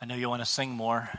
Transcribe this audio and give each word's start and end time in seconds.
I 0.00 0.06
know 0.06 0.14
you 0.14 0.28
want 0.28 0.42
to 0.42 0.46
sing 0.46 0.70
more. 0.70 1.10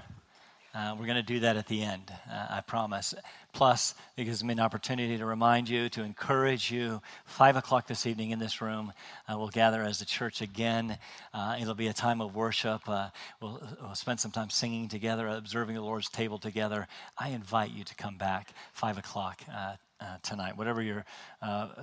Uh, 0.74 0.96
we're 0.98 1.06
going 1.06 1.18
to 1.18 1.22
do 1.22 1.42
that 1.42 1.58
at 1.58 1.68
the 1.68 1.84
end, 1.84 2.14
uh, 2.32 2.48
I 2.50 2.62
promise. 2.62 3.14
Plus, 3.52 3.94
it 4.16 4.24
gives 4.24 4.42
me 4.42 4.54
an 4.54 4.62
opportunity 4.62 5.18
to 5.18 5.26
remind 5.26 5.68
you, 5.68 5.90
to 5.90 6.04
encourage 6.04 6.72
you. 6.72 7.02
Five 7.26 7.58
o'clock 7.58 7.88
this 7.88 8.06
evening 8.06 8.32
in 8.32 8.40
this 8.40 8.62
room, 8.62 8.94
uh, 9.28 9.38
we'll 9.38 9.50
gather 9.50 9.82
as 9.82 10.00
the 10.00 10.06
church 10.06 10.42
again. 10.42 10.98
Uh, 11.34 11.58
it'll 11.60 11.76
be 11.76 11.88
a 11.88 11.94
time 11.94 12.22
of 12.22 12.36
worship. 12.36 12.88
Uh, 12.88 13.10
we'll, 13.42 13.62
we'll, 13.82 13.96
spend 13.96 14.18
some 14.18 14.32
time 14.32 14.50
singing 14.50 14.88
together, 14.88 15.28
observing 15.28 15.76
the 15.76 15.82
Lord's 15.82 16.08
table 16.08 16.38
together. 16.38 16.88
I 17.18 17.30
invite 17.30 17.72
you 17.72 17.84
to 17.84 17.96
come 17.96 18.18
back 18.18 18.54
five 18.72 18.98
o'clock 18.98 19.42
uh, 19.54 19.76
tonight. 20.24 20.56
Whatever 20.56 20.82
your 20.82 21.04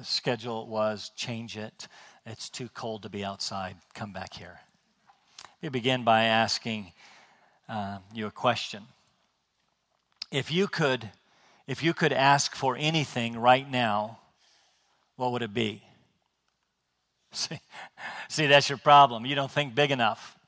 schedule 0.02 0.66
was, 0.66 1.10
change 1.14 1.58
it. 1.58 1.88
It's 2.24 2.48
too 2.48 2.70
cold 2.72 3.02
to 3.02 3.10
be 3.10 3.22
outside. 3.22 3.76
Come 3.92 4.14
back 4.14 4.32
here. 4.32 4.60
We 5.66 5.70
begin 5.70 6.04
by 6.04 6.26
asking 6.26 6.92
uh, 7.68 7.98
you 8.14 8.28
a 8.28 8.30
question. 8.30 8.84
If 10.30 10.52
you 10.52 10.68
could, 10.68 11.10
if 11.66 11.82
you 11.82 11.92
could 11.92 12.12
ask 12.12 12.54
for 12.54 12.76
anything 12.78 13.36
right 13.36 13.68
now, 13.68 14.20
what 15.16 15.32
would 15.32 15.42
it 15.42 15.52
be? 15.52 15.82
See, 17.32 17.58
see, 18.28 18.46
that's 18.46 18.68
your 18.68 18.78
problem. 18.78 19.26
You 19.26 19.34
don't 19.34 19.50
think 19.50 19.74
big 19.74 19.90
enough. 19.90 20.38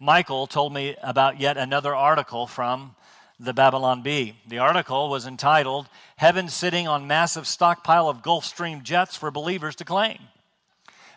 Michael 0.00 0.46
told 0.46 0.72
me 0.72 0.96
about 1.02 1.38
yet 1.38 1.58
another 1.58 1.94
article 1.94 2.46
from 2.46 2.96
the 3.38 3.52
Babylon 3.52 4.02
Bee. 4.02 4.36
The 4.48 4.58
article 4.60 5.10
was 5.10 5.26
entitled 5.26 5.86
Heaven 6.16 6.48
Sitting 6.48 6.88
on 6.88 7.06
Massive 7.06 7.46
Stockpile 7.46 8.08
of 8.08 8.22
Gulfstream 8.22 8.82
Jets 8.84 9.16
for 9.16 9.30
Believers 9.30 9.76
to 9.76 9.84
Claim. 9.84 10.18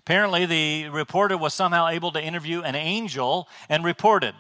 Apparently, 0.08 0.46
the 0.46 0.88
reporter 0.88 1.38
was 1.38 1.54
somehow 1.54 1.90
able 1.90 2.14
to 2.14 2.24
interview 2.24 2.62
an 2.62 2.76
angel 2.76 3.46
and 3.68 3.84
reported 3.84 4.34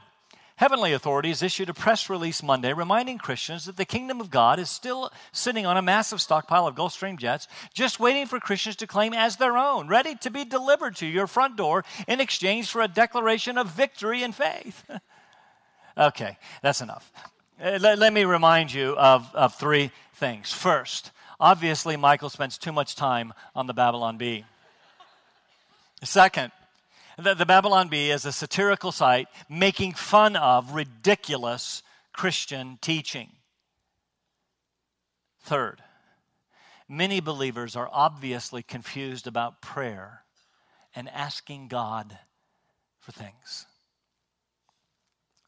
Heavenly 0.55 0.93
authorities 0.93 1.43
issued 1.43 1.69
a 1.69 1.73
press 1.73 2.09
release 2.09 2.41
Monday 2.41 2.73
reminding 2.73 3.17
Christians 3.17 3.65
that 3.65 3.75
the 3.75 3.85
kingdom 3.85 4.21
of 4.21 4.31
God 4.31 4.59
is 4.59 4.71
still 4.71 5.11
sitting 5.31 5.67
on 5.67 5.77
a 5.77 5.83
massive 5.83 6.19
stockpile 6.19 6.65
of 6.65 6.73
Gulfstream 6.73 7.19
jets, 7.19 7.47
just 7.75 7.99
waiting 7.99 8.25
for 8.25 8.39
Christians 8.39 8.75
to 8.77 8.87
claim 8.87 9.13
as 9.13 9.35
their 9.35 9.55
own, 9.55 9.87
ready 9.87 10.15
to 10.15 10.31
be 10.31 10.45
delivered 10.45 10.95
to 10.95 11.05
your 11.05 11.27
front 11.27 11.57
door 11.57 11.83
in 12.07 12.19
exchange 12.19 12.71
for 12.71 12.81
a 12.81 12.87
declaration 12.87 13.57
of 13.57 13.67
victory 13.67 14.23
and 14.23 14.33
faith. 14.33 14.89
okay, 15.97 16.37
that's 16.63 16.81
enough. 16.81 17.11
Uh, 17.61 17.77
let, 17.79 17.99
let 17.99 18.13
me 18.13 18.23
remind 18.23 18.73
you 18.73 18.95
of, 18.97 19.29
of 19.35 19.53
three 19.53 19.91
things. 20.15 20.51
First, 20.51 21.11
obviously, 21.39 21.97
Michael 21.97 22.29
spends 22.29 22.57
too 22.57 22.71
much 22.71 22.95
time 22.95 23.31
on 23.53 23.67
the 23.67 23.75
Babylon 23.75 24.17
Bee. 24.17 24.45
Second, 26.03 26.51
the, 27.17 27.33
the 27.33 27.45
Babylon 27.45 27.87
Bee 27.89 28.11
is 28.11 28.25
a 28.25 28.31
satirical 28.31 28.91
site 28.91 29.27
making 29.49 29.93
fun 29.93 30.35
of 30.35 30.73
ridiculous 30.73 31.81
Christian 32.13 32.77
teaching. 32.81 33.29
Third, 35.41 35.81
many 36.87 37.19
believers 37.19 37.75
are 37.75 37.89
obviously 37.91 38.61
confused 38.61 39.25
about 39.25 39.61
prayer 39.61 40.23
and 40.95 41.09
asking 41.09 41.69
God 41.69 42.17
for 42.99 43.11
things. 43.11 43.65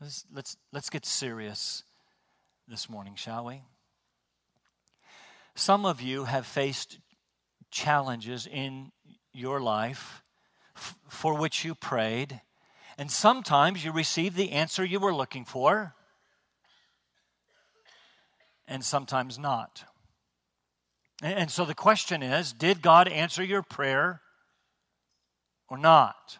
Let's, 0.01 0.25
let's, 0.33 0.57
let's 0.71 0.89
get 0.89 1.05
serious 1.05 1.83
this 2.67 2.89
morning, 2.89 3.15
shall 3.15 3.45
we? 3.45 3.61
Some 5.55 5.85
of 5.85 6.01
you 6.01 6.23
have 6.23 6.45
faced 6.45 6.99
challenges 7.69 8.47
in 8.47 8.91
your 9.33 9.59
life 9.59 10.23
for 11.07 11.33
which 11.33 11.65
you 11.65 11.75
prayed, 11.75 12.41
and 12.97 13.11
sometimes 13.11 13.83
you 13.83 13.91
received 13.91 14.35
the 14.35 14.51
answer 14.51 14.83
you 14.83 14.99
were 14.99 15.13
looking 15.13 15.45
for, 15.45 15.95
and 18.67 18.83
sometimes 18.83 19.37
not. 19.37 19.83
And 21.21 21.51
so 21.51 21.65
the 21.65 21.75
question 21.75 22.23
is 22.23 22.53
did 22.53 22.81
God 22.81 23.07
answer 23.07 23.43
your 23.43 23.61
prayer 23.61 24.21
or 25.69 25.77
not? 25.77 26.39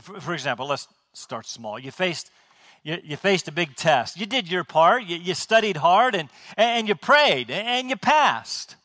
For 0.00 0.34
example, 0.34 0.66
let's 0.66 0.88
start 1.12 1.46
small. 1.46 1.78
You 1.78 1.90
faced 1.90 2.30
you, 2.82 2.98
you, 3.02 3.16
faced 3.16 3.48
a 3.48 3.52
big 3.52 3.76
test. 3.76 4.18
You 4.20 4.26
did 4.26 4.50
your 4.50 4.62
part. 4.62 5.04
You, 5.04 5.16
you 5.16 5.34
studied 5.34 5.78
hard 5.78 6.14
and, 6.14 6.28
and 6.56 6.86
you 6.86 6.94
prayed 6.94 7.50
and 7.50 7.88
you 7.88 7.96
passed. 7.96 8.76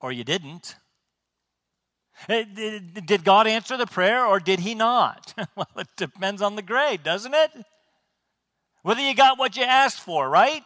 Or 0.00 0.12
you 0.12 0.22
didn't. 0.22 0.76
Eh, 2.28 2.44
did 3.04 3.24
God 3.24 3.46
answer 3.46 3.76
the 3.76 3.86
prayer 3.86 4.24
or 4.24 4.38
did 4.38 4.60
he 4.60 4.74
not? 4.74 5.34
well, 5.56 5.66
it 5.76 5.88
depends 5.96 6.42
on 6.42 6.56
the 6.56 6.62
grade, 6.62 7.02
doesn't 7.02 7.34
it? 7.34 7.50
Whether 8.82 9.00
you 9.00 9.14
got 9.14 9.38
what 9.38 9.56
you 9.56 9.64
asked 9.64 10.00
for, 10.00 10.28
right? 10.28 10.62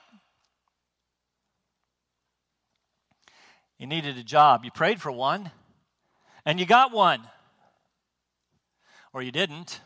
You 3.78 3.86
needed 3.86 4.16
a 4.16 4.24
job. 4.24 4.64
You 4.64 4.70
prayed 4.70 5.00
for 5.00 5.12
one 5.12 5.50
and 6.44 6.60
you 6.60 6.66
got 6.66 6.92
one. 6.92 7.22
Or 9.12 9.22
you 9.22 9.32
didn't. 9.32 9.80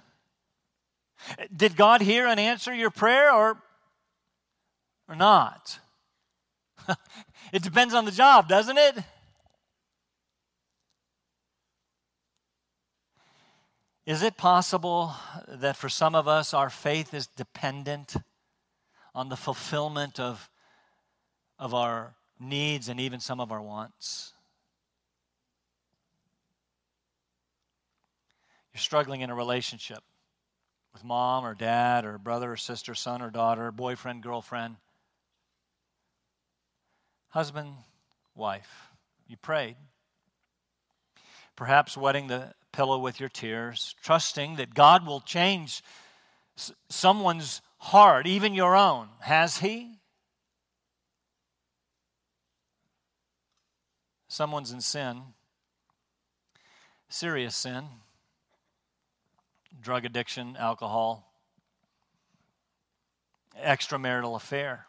Did 1.54 1.76
God 1.76 2.00
hear 2.00 2.26
and 2.26 2.40
answer 2.40 2.74
your 2.74 2.90
prayer 2.90 3.32
or, 3.32 3.62
or 5.08 5.14
not? 5.14 5.78
it 7.52 7.62
depends 7.62 7.94
on 7.94 8.04
the 8.04 8.10
job, 8.10 8.48
doesn't 8.48 8.78
it? 8.78 8.96
Is 14.10 14.24
it 14.24 14.36
possible 14.36 15.14
that 15.46 15.76
for 15.76 15.88
some 15.88 16.16
of 16.16 16.26
us, 16.26 16.52
our 16.52 16.68
faith 16.68 17.14
is 17.14 17.28
dependent 17.28 18.16
on 19.14 19.28
the 19.28 19.36
fulfillment 19.36 20.18
of, 20.18 20.50
of 21.60 21.74
our 21.74 22.16
needs 22.40 22.88
and 22.88 22.98
even 22.98 23.20
some 23.20 23.38
of 23.38 23.52
our 23.52 23.62
wants? 23.62 24.34
You're 28.74 28.80
struggling 28.80 29.20
in 29.20 29.30
a 29.30 29.34
relationship 29.36 30.00
with 30.92 31.04
mom 31.04 31.46
or 31.46 31.54
dad 31.54 32.04
or 32.04 32.18
brother 32.18 32.50
or 32.50 32.56
sister, 32.56 32.96
son 32.96 33.22
or 33.22 33.30
daughter, 33.30 33.70
boyfriend, 33.70 34.24
girlfriend, 34.24 34.74
husband, 37.28 37.74
wife. 38.34 38.88
You 39.28 39.36
prayed. 39.36 39.76
Perhaps 41.54 41.96
wedding 41.96 42.26
the 42.26 42.54
pillow 42.72 42.98
with 42.98 43.20
your 43.20 43.28
tears, 43.28 43.94
trusting 44.02 44.56
that 44.56 44.74
God 44.74 45.06
will 45.06 45.20
change 45.20 45.82
someone's 46.88 47.62
heart, 47.78 48.26
even 48.26 48.54
your 48.54 48.76
own. 48.76 49.08
Has 49.20 49.58
He? 49.58 49.94
Someone's 54.28 54.70
in 54.70 54.80
sin, 54.80 55.22
serious 57.08 57.56
sin, 57.56 57.84
drug 59.80 60.04
addiction, 60.04 60.56
alcohol, 60.56 61.32
extramarital 63.58 64.36
affair, 64.36 64.86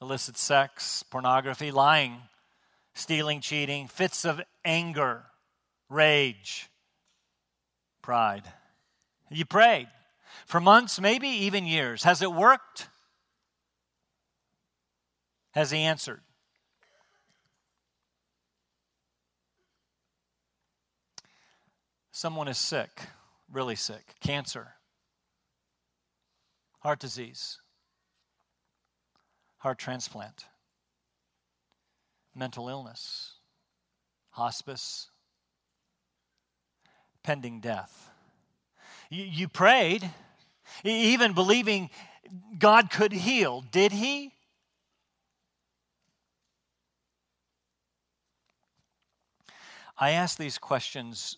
illicit 0.00 0.38
sex, 0.38 1.02
pornography, 1.02 1.70
lying, 1.70 2.22
stealing, 2.94 3.42
cheating, 3.42 3.86
fits 3.86 4.24
of 4.24 4.40
anger 4.64 5.24
rage, 5.90 6.70
pride. 8.00 8.44
You 9.28 9.44
prayed 9.44 9.88
for 10.46 10.60
months, 10.60 10.98
maybe 10.98 11.28
even 11.28 11.66
years. 11.66 12.04
Has 12.04 12.22
it 12.22 12.32
worked? 12.32 12.88
Has 15.50 15.70
He 15.70 15.78
answered? 15.80 16.22
Someone 22.12 22.48
is 22.48 22.58
sick, 22.58 23.00
really 23.50 23.76
sick, 23.76 24.14
cancer, 24.20 24.74
heart 26.80 26.98
disease, 26.98 27.58
heart 29.58 29.78
transplant, 29.78 30.44
mental 32.34 32.68
illness, 32.68 33.36
hospice, 34.30 35.09
pending 37.22 37.60
death. 37.60 38.10
You, 39.10 39.24
you 39.24 39.48
prayed, 39.48 40.10
even 40.84 41.32
believing 41.32 41.90
God 42.58 42.90
could 42.90 43.12
heal. 43.12 43.64
Did 43.70 43.92
He? 43.92 44.32
I 49.98 50.12
ask 50.12 50.38
these 50.38 50.56
questions 50.56 51.36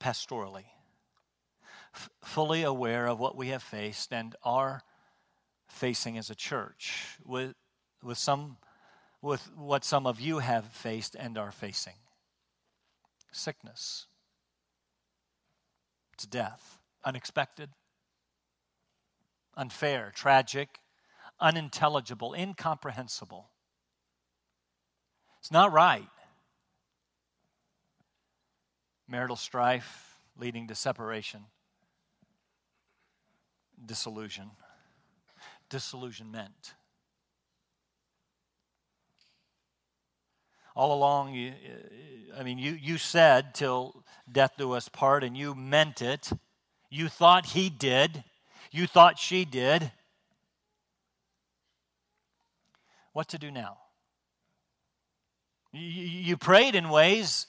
pastorally, 0.00 0.64
f- 1.94 2.10
fully 2.24 2.64
aware 2.64 3.06
of 3.06 3.20
what 3.20 3.36
we 3.36 3.48
have 3.48 3.62
faced 3.62 4.12
and 4.12 4.34
are 4.42 4.82
facing 5.68 6.18
as 6.18 6.28
a 6.28 6.34
church, 6.34 7.18
with, 7.24 7.54
with, 8.02 8.18
some, 8.18 8.56
with 9.22 9.48
what 9.54 9.84
some 9.84 10.06
of 10.06 10.18
you 10.18 10.38
have 10.38 10.64
faced 10.66 11.14
and 11.14 11.38
are 11.38 11.52
facing 11.52 11.94
sickness, 13.30 14.06
It's 16.20 16.26
death. 16.26 16.78
Unexpected, 17.02 17.70
unfair, 19.56 20.12
tragic, 20.14 20.68
unintelligible, 21.40 22.34
incomprehensible. 22.34 23.48
It's 25.38 25.50
not 25.50 25.72
right. 25.72 26.10
Marital 29.08 29.36
strife 29.36 30.20
leading 30.36 30.68
to 30.68 30.74
separation, 30.74 31.46
disillusion, 33.86 34.50
disillusionment. 35.70 36.74
all 40.76 40.94
along, 40.94 41.34
I 42.40 42.42
mean, 42.42 42.56
you, 42.56 42.72
you 42.72 42.96
said 42.96 43.54
till 43.54 44.02
death 44.32 44.52
do 44.56 44.72
us 44.72 44.88
part, 44.88 45.24
and 45.24 45.36
you 45.36 45.54
meant 45.54 46.00
it. 46.00 46.30
You 46.88 47.08
thought 47.08 47.44
he 47.44 47.68
did. 47.68 48.24
You 48.72 48.86
thought 48.86 49.18
she 49.18 49.44
did. 49.44 49.92
What 53.12 53.28
to 53.28 53.38
do 53.38 53.50
now? 53.50 53.76
You, 55.74 55.82
you 55.82 56.36
prayed 56.38 56.74
in 56.74 56.88
ways 56.88 57.46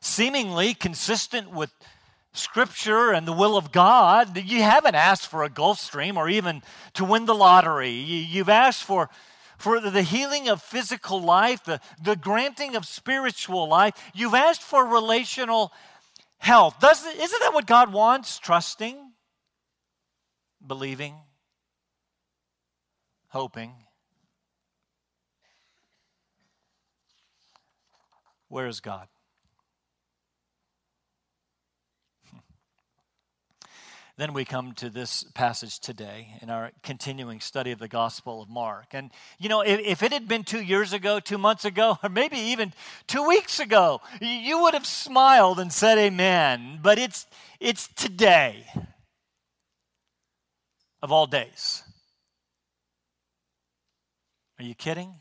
seemingly 0.00 0.74
consistent 0.74 1.52
with 1.52 1.70
Scripture 2.32 3.12
and 3.12 3.28
the 3.28 3.32
will 3.32 3.56
of 3.56 3.70
God. 3.70 4.36
You 4.36 4.62
haven't 4.62 4.96
asked 4.96 5.28
for 5.28 5.44
a 5.44 5.48
Gulfstream 5.48 6.16
or 6.16 6.28
even 6.28 6.64
to 6.94 7.04
win 7.04 7.26
the 7.26 7.36
lottery. 7.36 7.92
You've 7.92 8.48
asked 8.48 8.82
for 8.82 9.10
for 9.58 9.80
the 9.80 10.02
healing 10.02 10.48
of 10.48 10.62
physical 10.62 11.20
life, 11.20 11.64
the, 11.64 11.80
the 12.02 12.16
granting 12.16 12.76
of 12.76 12.86
spiritual 12.86 13.68
life. 13.68 13.94
You've 14.14 14.34
asked 14.34 14.62
for 14.62 14.84
relational 14.84 15.72
health. 16.38 16.78
Doesn't, 16.80 17.16
isn't 17.20 17.40
that 17.40 17.54
what 17.54 17.66
God 17.66 17.92
wants? 17.92 18.38
Trusting, 18.38 18.96
believing, 20.66 21.14
hoping. 23.28 23.72
Where 28.48 28.66
is 28.66 28.80
God? 28.80 29.08
Then 34.16 34.32
we 34.32 34.44
come 34.44 34.74
to 34.74 34.90
this 34.90 35.24
passage 35.34 35.80
today 35.80 36.28
in 36.40 36.48
our 36.48 36.70
continuing 36.84 37.40
study 37.40 37.72
of 37.72 37.80
the 37.80 37.88
Gospel 37.88 38.40
of 38.40 38.48
Mark. 38.48 38.86
And, 38.92 39.10
you 39.40 39.48
know, 39.48 39.62
if, 39.62 39.80
if, 39.80 40.02
it 40.04 40.12
had 40.12 40.28
been 40.28 40.44
two 40.44 40.62
years 40.62 40.92
ago, 40.92 41.18
two 41.18 41.38
months 41.38 41.64
ago, 41.64 41.98
or 42.02 42.08
maybe 42.08 42.36
even 42.36 42.72
two 43.08 43.26
weeks 43.26 43.58
ago, 43.58 44.00
you 44.20 44.62
would 44.62 44.74
have 44.74 44.86
smiled 44.86 45.58
and 45.58 45.72
said 45.72 45.98
amen. 45.98 46.78
But 46.80 46.98
it's, 46.98 47.26
it's 47.58 47.88
today, 47.88 48.64
of 51.02 51.10
all 51.10 51.26
days. 51.26 51.82
Are 54.60 54.64
you 54.64 54.76
kidding? 54.76 55.12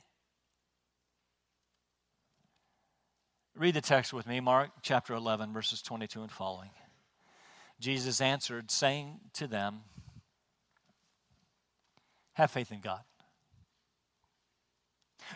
Read 3.57 3.73
the 3.73 3.81
text 3.81 4.13
with 4.13 4.27
me, 4.27 4.39
Mark 4.39 4.69
chapter 4.83 5.15
11, 5.15 5.51
verses 5.51 5.81
22 5.81 6.21
and 6.21 6.31
following. 6.31 6.69
Jesus 7.83 8.21
answered, 8.21 8.71
saying 8.71 9.19
to 9.33 9.45
them, 9.45 9.81
Have 12.31 12.49
faith 12.49 12.71
in 12.71 12.79
God. 12.79 13.01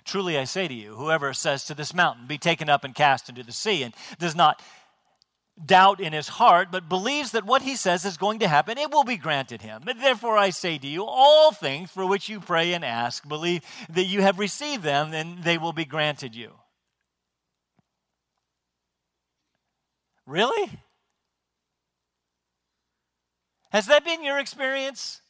Truly 0.06 0.38
I 0.38 0.46
say 0.46 0.66
to 0.66 0.74
you, 0.74 0.96
whoever 0.96 1.34
says 1.34 1.66
to 1.66 1.74
this 1.74 1.94
mountain, 1.94 2.26
Be 2.26 2.38
taken 2.38 2.70
up 2.70 2.86
and 2.86 2.96
cast 2.96 3.28
into 3.28 3.44
the 3.44 3.52
sea, 3.52 3.84
and 3.84 3.94
does 4.18 4.34
not 4.34 4.62
doubt 5.66 6.00
in 6.00 6.14
his 6.14 6.30
heart, 6.30 6.70
but 6.72 6.88
believes 6.88 7.32
that 7.32 7.46
what 7.46 7.64
he 7.64 7.76
says 7.76 8.06
is 8.06 8.16
going 8.16 8.40
to 8.40 8.48
happen, 8.48 8.78
it 8.78 8.92
will 8.92 9.04
be 9.04 9.18
granted 9.18 9.62
him. 9.62 9.84
Therefore 9.86 10.38
I 10.38 10.52
say 10.52 10.78
to 10.78 10.88
you, 10.88 11.04
all 11.04 11.52
things 11.52 11.92
for 11.92 12.06
which 12.06 12.30
you 12.30 12.40
pray 12.40 12.72
and 12.72 12.86
ask, 12.86 13.28
believe 13.28 13.62
that 13.90 14.06
you 14.06 14.22
have 14.22 14.40
received 14.40 14.84
them, 14.84 15.14
and 15.14 15.44
they 15.44 15.58
will 15.58 15.74
be 15.74 15.84
granted 15.84 16.34
you. 16.34 16.54
Really? 20.26 20.80
Has 23.72 23.88
that 23.88 24.06
been 24.06 24.24
your 24.24 24.40
experience? 24.40 25.22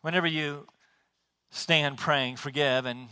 Whenever 0.00 0.26
you 0.26 0.66
stand 1.50 1.96
praying, 1.96 2.36
forgive, 2.36 2.86
and 2.86 3.06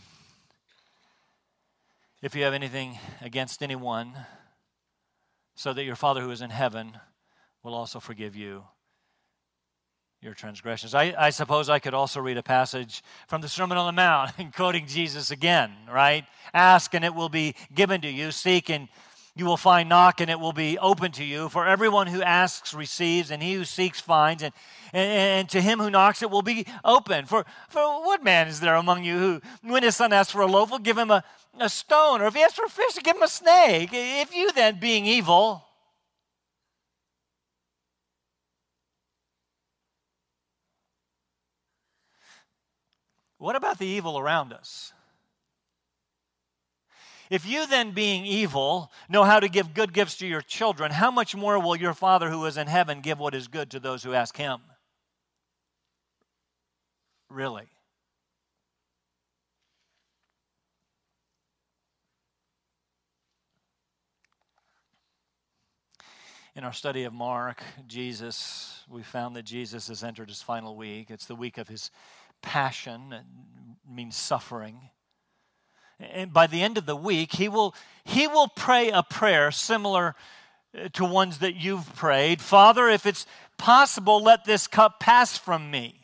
if 2.21 2.35
you 2.35 2.43
have 2.43 2.53
anything 2.53 2.99
against 3.21 3.63
anyone, 3.63 4.13
so 5.55 5.73
that 5.73 5.85
your 5.85 5.95
Father 5.95 6.23
who 6.23 6.31
is 6.31 6.41
in 6.41 6.51
heaven 6.51 6.99
will 7.63 7.75
also 7.75 8.01
forgive 8.01 8.35
you 8.35 8.65
your 10.23 10.35
transgressions. 10.35 10.95
I, 10.95 11.15
I, 11.19 11.31
suppose 11.31 11.71
I 11.71 11.79
could 11.79 11.95
also 11.95 12.21
read 12.21 12.37
a 12.37 12.43
passage 12.43 13.03
from 13.27 13.41
the 13.41 13.49
Sermon 13.49 13.79
on 13.79 13.87
the 13.87 13.93
Mount, 13.93 14.33
quoting 14.55 14.87
Jesus 14.87 15.31
again, 15.31 15.73
right? 15.91 16.27
Ask 16.53 16.95
and 16.95 17.05
it 17.05 17.15
will 17.15 17.31
be 17.31 17.55
given 17.75 18.03
to 18.03 18.11
you. 18.11 18.31
Seek 18.31 18.69
and 18.69 18.89
you 19.35 19.47
will 19.47 19.57
find. 19.57 19.89
Knock 19.89 20.21
and 20.21 20.31
it 20.31 20.39
will 20.39 20.53
be 20.53 20.79
open 20.79 21.13
to 21.13 21.25
you. 21.25 21.49
For 21.49 21.67
everyone 21.67 22.07
who 22.07 22.21
asks 22.21 22.75
receives, 22.75 23.31
and 23.31 23.43
he 23.43 23.55
who 23.55 23.65
seeks 23.65 23.99
finds, 23.99 24.43
and, 24.43 24.53
and, 24.93 25.11
and 25.11 25.49
to 25.51 25.61
him 25.61 25.79
who 25.79 25.89
knocks 25.89 26.23
it 26.23 26.31
will 26.31 26.43
be 26.43 26.67
open. 26.85 27.25
For, 27.25 27.47
for 27.71 28.05
what 28.05 28.23
man 28.23 28.47
is 28.47 28.61
there 28.61 28.75
among 28.75 29.05
you 29.05 29.19
who, 29.19 29.41
when 29.63 29.83
his 29.83 29.97
son 29.97 30.13
asks 30.13 30.33
for 30.33 30.43
a 30.43 30.47
loaf, 30.47 30.71
will 30.71 30.79
give 30.81 30.99
him 30.99 31.11
a, 31.11 31.25
a 31.59 31.71
stone? 31.71 32.21
Or 32.21 32.27
if 32.27 32.35
he 32.35 32.43
asks 32.43 32.57
for 32.57 32.67
a 32.67 32.69
fish, 32.69 33.03
give 33.03 33.17
him 33.17 33.23
a 33.23 33.29
snake? 33.29 33.91
If 33.93 34.35
you 34.35 34.53
then, 34.53 34.79
being 34.79 35.07
evil, 35.07 35.65
What 43.41 43.57
about 43.57 43.79
the 43.79 43.87
evil 43.87 44.19
around 44.19 44.53
us? 44.53 44.93
If 47.31 47.47
you 47.47 47.67
then, 47.67 47.93
being 47.93 48.27
evil, 48.27 48.93
know 49.09 49.25
how 49.25 49.41
to 49.41 49.49
give 49.49 49.73
good 49.73 49.95
gifts 49.95 50.19
to 50.19 50.27
your 50.27 50.43
children, 50.43 50.93
how 50.93 51.11
much 51.11 51.35
more 51.35 51.59
will 51.59 51.75
your 51.75 51.95
Father 51.95 52.29
who 52.29 52.45
is 52.45 52.59
in 52.59 52.67
heaven 52.67 53.01
give 53.01 53.19
what 53.19 53.35
is 53.35 53.49
good 53.49 53.71
to 53.71 53.81
those 53.81 54.03
who 54.03 54.13
ask 54.13 54.37
him? 54.37 54.61
Really? 57.31 57.69
In 66.55 66.65
our 66.65 66.75
study 66.75 67.05
of 67.05 67.15
Mark, 67.15 67.63
Jesus, 67.87 68.85
we 68.87 69.03
found 69.03 69.35
that 69.37 69.45
Jesus 69.45 69.89
has 69.89 70.05
entered 70.05 70.29
his 70.29 70.43
final 70.43 70.77
week. 70.77 71.11
It's 71.11 71.25
the 71.25 71.35
week 71.35 71.57
of 71.57 71.69
his 71.69 71.91
passion 72.43 73.15
means 73.89 74.17
suffering. 74.17 74.91
And 75.99 76.33
by 76.33 76.47
the 76.47 76.63
end 76.63 76.79
of 76.79 76.87
the 76.87 76.97
week, 76.97 77.35
he 77.35 77.49
will, 77.49 77.75
he 78.05 78.27
will 78.27 78.49
pray 78.49 78.91
a 78.91 79.03
prayer 79.03 79.51
similar 79.51 80.15
uh, 80.77 80.89
to 80.95 81.05
ones 81.05 81.39
that 81.39 81.57
you've 81.57 81.95
prayed. 81.95 82.41
Father, 82.41 82.89
if 82.89 83.05
it's 83.05 83.27
possible, 83.59 84.23
let 84.23 84.45
this 84.45 84.67
cup 84.67 85.01
pass 85.01 85.37
from 85.37 85.71
me. 85.71 86.01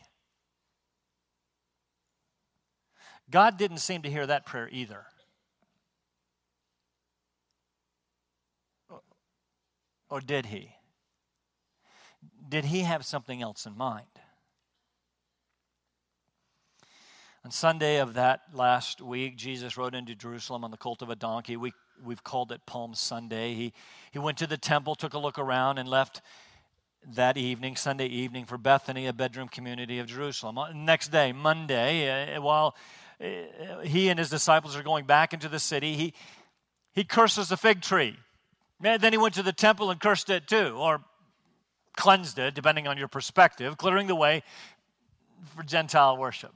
God 3.30 3.56
didn't 3.56 3.78
seem 3.78 4.02
to 4.02 4.10
hear 4.10 4.26
that 4.26 4.46
prayer 4.46 4.68
either. 4.70 5.04
Or 10.08 10.20
did 10.20 10.46
he? 10.46 10.72
Did 12.48 12.66
he 12.66 12.80
have 12.82 13.04
something 13.04 13.42
else 13.42 13.66
in 13.66 13.76
mind? 13.76 14.06
On 17.46 17.52
Sunday 17.52 17.98
of 17.98 18.14
that 18.14 18.40
last 18.52 19.00
week, 19.00 19.36
Jesus 19.36 19.76
rode 19.76 19.94
into 19.94 20.16
Jerusalem 20.16 20.64
on 20.64 20.72
the 20.72 20.76
colt 20.76 21.00
of 21.00 21.10
a 21.10 21.14
donkey. 21.14 21.56
We, 21.56 21.72
we've 22.04 22.24
called 22.24 22.50
it 22.50 22.66
Palm 22.66 22.92
Sunday. 22.92 23.54
He, 23.54 23.72
he 24.10 24.18
went 24.18 24.36
to 24.38 24.48
the 24.48 24.56
temple, 24.56 24.96
took 24.96 25.14
a 25.14 25.18
look 25.20 25.38
around, 25.38 25.78
and 25.78 25.88
left 25.88 26.22
that 27.06 27.36
evening, 27.36 27.76
Sunday 27.76 28.06
evening, 28.06 28.46
for 28.46 28.58
Bethany, 28.58 29.06
a 29.06 29.12
bedroom 29.12 29.46
community 29.46 30.00
of 30.00 30.08
Jerusalem. 30.08 30.58
Uh, 30.58 30.72
next 30.72 31.12
day, 31.12 31.32
Monday, 31.32 32.34
uh, 32.34 32.42
while 32.42 32.74
uh, 33.20 33.78
he 33.84 34.08
and 34.08 34.18
his 34.18 34.28
disciples 34.28 34.74
are 34.74 34.82
going 34.82 35.04
back 35.04 35.32
into 35.32 35.48
the 35.48 35.60
city, 35.60 35.94
he, 35.94 36.14
he 36.94 37.04
curses 37.04 37.52
a 37.52 37.56
fig 37.56 37.80
tree. 37.80 38.16
Then 38.80 39.12
he 39.12 39.18
went 39.18 39.34
to 39.34 39.44
the 39.44 39.52
temple 39.52 39.92
and 39.92 40.00
cursed 40.00 40.30
it 40.30 40.48
too, 40.48 40.74
or 40.76 41.00
cleansed 41.96 42.40
it, 42.40 42.56
depending 42.56 42.88
on 42.88 42.98
your 42.98 43.06
perspective, 43.06 43.76
clearing 43.76 44.08
the 44.08 44.16
way 44.16 44.42
for 45.54 45.62
Gentile 45.62 46.16
worship. 46.16 46.52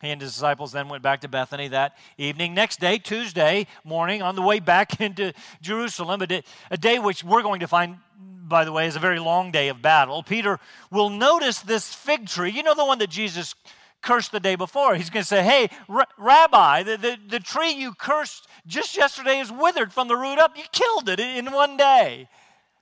He 0.00 0.10
and 0.10 0.20
his 0.20 0.32
disciples 0.32 0.72
then 0.72 0.88
went 0.88 1.02
back 1.02 1.20
to 1.20 1.28
Bethany 1.28 1.68
that 1.68 1.96
evening. 2.16 2.54
Next 2.54 2.80
day, 2.80 2.96
Tuesday 2.96 3.66
morning, 3.84 4.22
on 4.22 4.34
the 4.34 4.42
way 4.42 4.58
back 4.58 5.00
into 5.00 5.32
Jerusalem, 5.60 6.22
a 6.22 6.76
day, 6.76 6.98
which 6.98 7.22
we're 7.22 7.42
going 7.42 7.60
to 7.60 7.68
find, 7.68 7.98
by 8.18 8.64
the 8.64 8.72
way, 8.72 8.86
is 8.86 8.96
a 8.96 9.00
very 9.00 9.18
long 9.18 9.50
day 9.50 9.68
of 9.68 9.82
battle, 9.82 10.22
Peter 10.22 10.58
will 10.90 11.10
notice 11.10 11.60
this 11.60 11.94
fig 11.94 12.26
tree. 12.26 12.50
You 12.50 12.62
know 12.62 12.74
the 12.74 12.84
one 12.84 12.98
that 12.98 13.10
Jesus 13.10 13.54
cursed 14.00 14.32
the 14.32 14.40
day 14.40 14.54
before. 14.54 14.94
He's 14.94 15.10
going 15.10 15.22
to 15.22 15.28
say, 15.28 15.42
Hey, 15.42 15.68
Rabbi, 16.16 16.82
the, 16.82 16.96
the, 16.96 17.18
the 17.28 17.40
tree 17.40 17.72
you 17.72 17.92
cursed 17.92 18.48
just 18.66 18.96
yesterday 18.96 19.40
is 19.40 19.52
withered 19.52 19.92
from 19.92 20.08
the 20.08 20.16
root 20.16 20.38
up. 20.38 20.56
You 20.56 20.64
killed 20.72 21.10
it 21.10 21.20
in 21.20 21.52
one 21.52 21.76
day. 21.76 22.28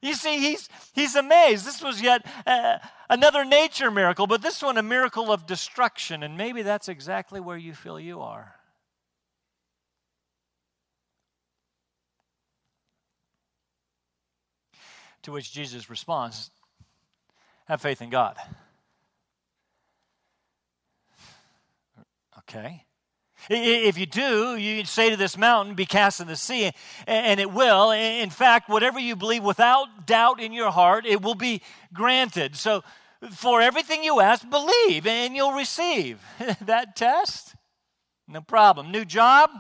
You 0.01 0.15
see, 0.15 0.39
he's, 0.39 0.69
he's 0.93 1.17
amazed. 1.17 1.67
This 1.67 1.83
was 1.83 2.01
yet 2.01 2.25
uh, 2.47 2.79
another 3.11 3.45
nature 3.45 3.91
miracle, 3.91 4.29
but 4.29 4.43
this 4.43 4.63
one 4.63 4.79
a 4.79 4.83
miracle 4.83 5.33
of 5.33 5.47
destruction. 5.47 6.23
And 6.23 6.37
maybe 6.37 6.63
that's 6.63 6.89
exactly 6.89 7.41
where 7.41 7.57
you 7.57 7.75
feel 7.75 7.99
you 7.99 8.21
are. 8.21 8.55
To 15.23 15.33
which 15.33 15.53
Jesus 15.53 15.91
responds, 15.91 16.51
Have 17.67 17.81
faith 17.81 18.01
in 18.01 18.09
God. 18.09 18.37
Okay. 22.39 22.85
If 23.49 23.97
you 23.97 24.07
do, 24.07 24.57
you 24.57 24.85
say 24.85 25.11
to 25.11 25.17
this 25.17 25.39
mountain, 25.39 25.75
be 25.75 25.87
cast 25.87 26.21
in 26.21 26.27
the 26.27 26.37
sea, 26.37 26.73
and 27.07 27.41
it 27.41 27.53
will. 27.53 27.93
In 27.93 28.31
fact, 28.31 28.69
whatever 28.69 28.99
you 28.99 29.17
believe 29.17 29.43
without 29.43 30.07
doubt 30.07 30.41
in 30.41 30.53
your 30.53 30.71
heart, 30.71 31.07
it 31.07 31.23
will 31.23 31.35
be 31.35 31.63
granted. 31.93 32.57
So, 32.57 32.83
for 33.33 33.61
everything 33.61 34.05
you 34.05 34.21
ask, 34.21 34.49
believe, 34.49 35.07
and 35.07 35.35
you'll 35.35 35.53
receive. 35.53 36.21
that 36.61 36.95
test? 36.95 37.55
No 38.29 38.41
problem. 38.41 38.93
New 38.93 39.05
job? 39.05 39.51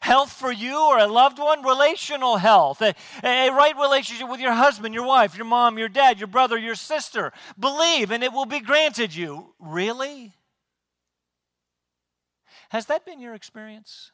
Health 0.00 0.32
for 0.32 0.52
you 0.52 0.78
or 0.78 0.98
a 0.98 1.06
loved 1.06 1.38
one? 1.38 1.62
Relational 1.62 2.36
health. 2.36 2.82
A, 2.82 2.94
a 3.24 3.50
right 3.50 3.76
relationship 3.76 4.28
with 4.28 4.40
your 4.40 4.52
husband, 4.52 4.94
your 4.94 5.06
wife, 5.06 5.36
your 5.36 5.46
mom, 5.46 5.78
your 5.78 5.88
dad, 5.88 6.18
your 6.18 6.26
brother, 6.26 6.58
your 6.58 6.74
sister. 6.74 7.32
Believe, 7.58 8.10
and 8.10 8.22
it 8.22 8.32
will 8.32 8.46
be 8.46 8.60
granted 8.60 9.14
you. 9.14 9.54
Really? 9.58 10.34
Has 12.70 12.86
that 12.86 13.06
been 13.06 13.20
your 13.20 13.34
experience? 13.34 14.12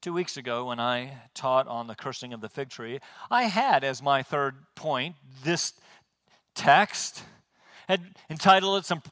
Two 0.00 0.14
weeks 0.14 0.38
ago, 0.38 0.64
when 0.64 0.80
I 0.80 1.18
taught 1.34 1.68
on 1.68 1.86
the 1.86 1.94
cursing 1.94 2.32
of 2.32 2.40
the 2.40 2.48
fig 2.48 2.70
tree, 2.70 3.00
I 3.30 3.42
had 3.44 3.84
as 3.84 4.02
my 4.02 4.22
third 4.22 4.56
point 4.74 5.16
this 5.44 5.74
text, 6.54 7.22
had 7.86 8.00
entitled 8.30 8.78
it 8.78 8.86
some 8.86 9.02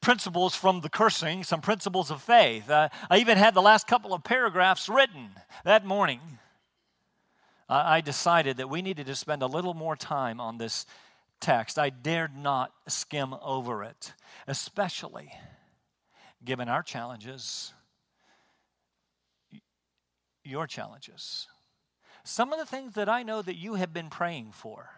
principles 0.00 0.56
from 0.56 0.80
the 0.80 0.88
cursing, 0.88 1.44
some 1.44 1.60
principles 1.60 2.10
of 2.10 2.20
faith. 2.20 2.68
Uh, 2.68 2.88
I 3.08 3.18
even 3.18 3.38
had 3.38 3.54
the 3.54 3.62
last 3.62 3.86
couple 3.86 4.12
of 4.12 4.24
paragraphs 4.24 4.88
written 4.88 5.30
that 5.64 5.86
morning. 5.86 6.20
I 7.68 8.00
decided 8.00 8.56
that 8.56 8.68
we 8.68 8.82
needed 8.82 9.06
to 9.06 9.14
spend 9.14 9.42
a 9.42 9.46
little 9.46 9.74
more 9.74 9.96
time 9.96 10.40
on 10.40 10.58
this 10.58 10.84
text, 11.42 11.78
I 11.78 11.90
dared 11.90 12.34
not 12.34 12.72
skim 12.88 13.34
over 13.42 13.84
it, 13.84 14.14
especially 14.46 15.30
given 16.42 16.68
our 16.68 16.82
challenges, 16.82 17.74
your 20.42 20.66
challenges. 20.66 21.46
Some 22.24 22.52
of 22.52 22.58
the 22.58 22.66
things 22.66 22.94
that 22.94 23.08
I 23.08 23.22
know 23.22 23.42
that 23.42 23.56
you 23.56 23.74
have 23.74 23.92
been 23.92 24.08
praying 24.08 24.52
for. 24.52 24.88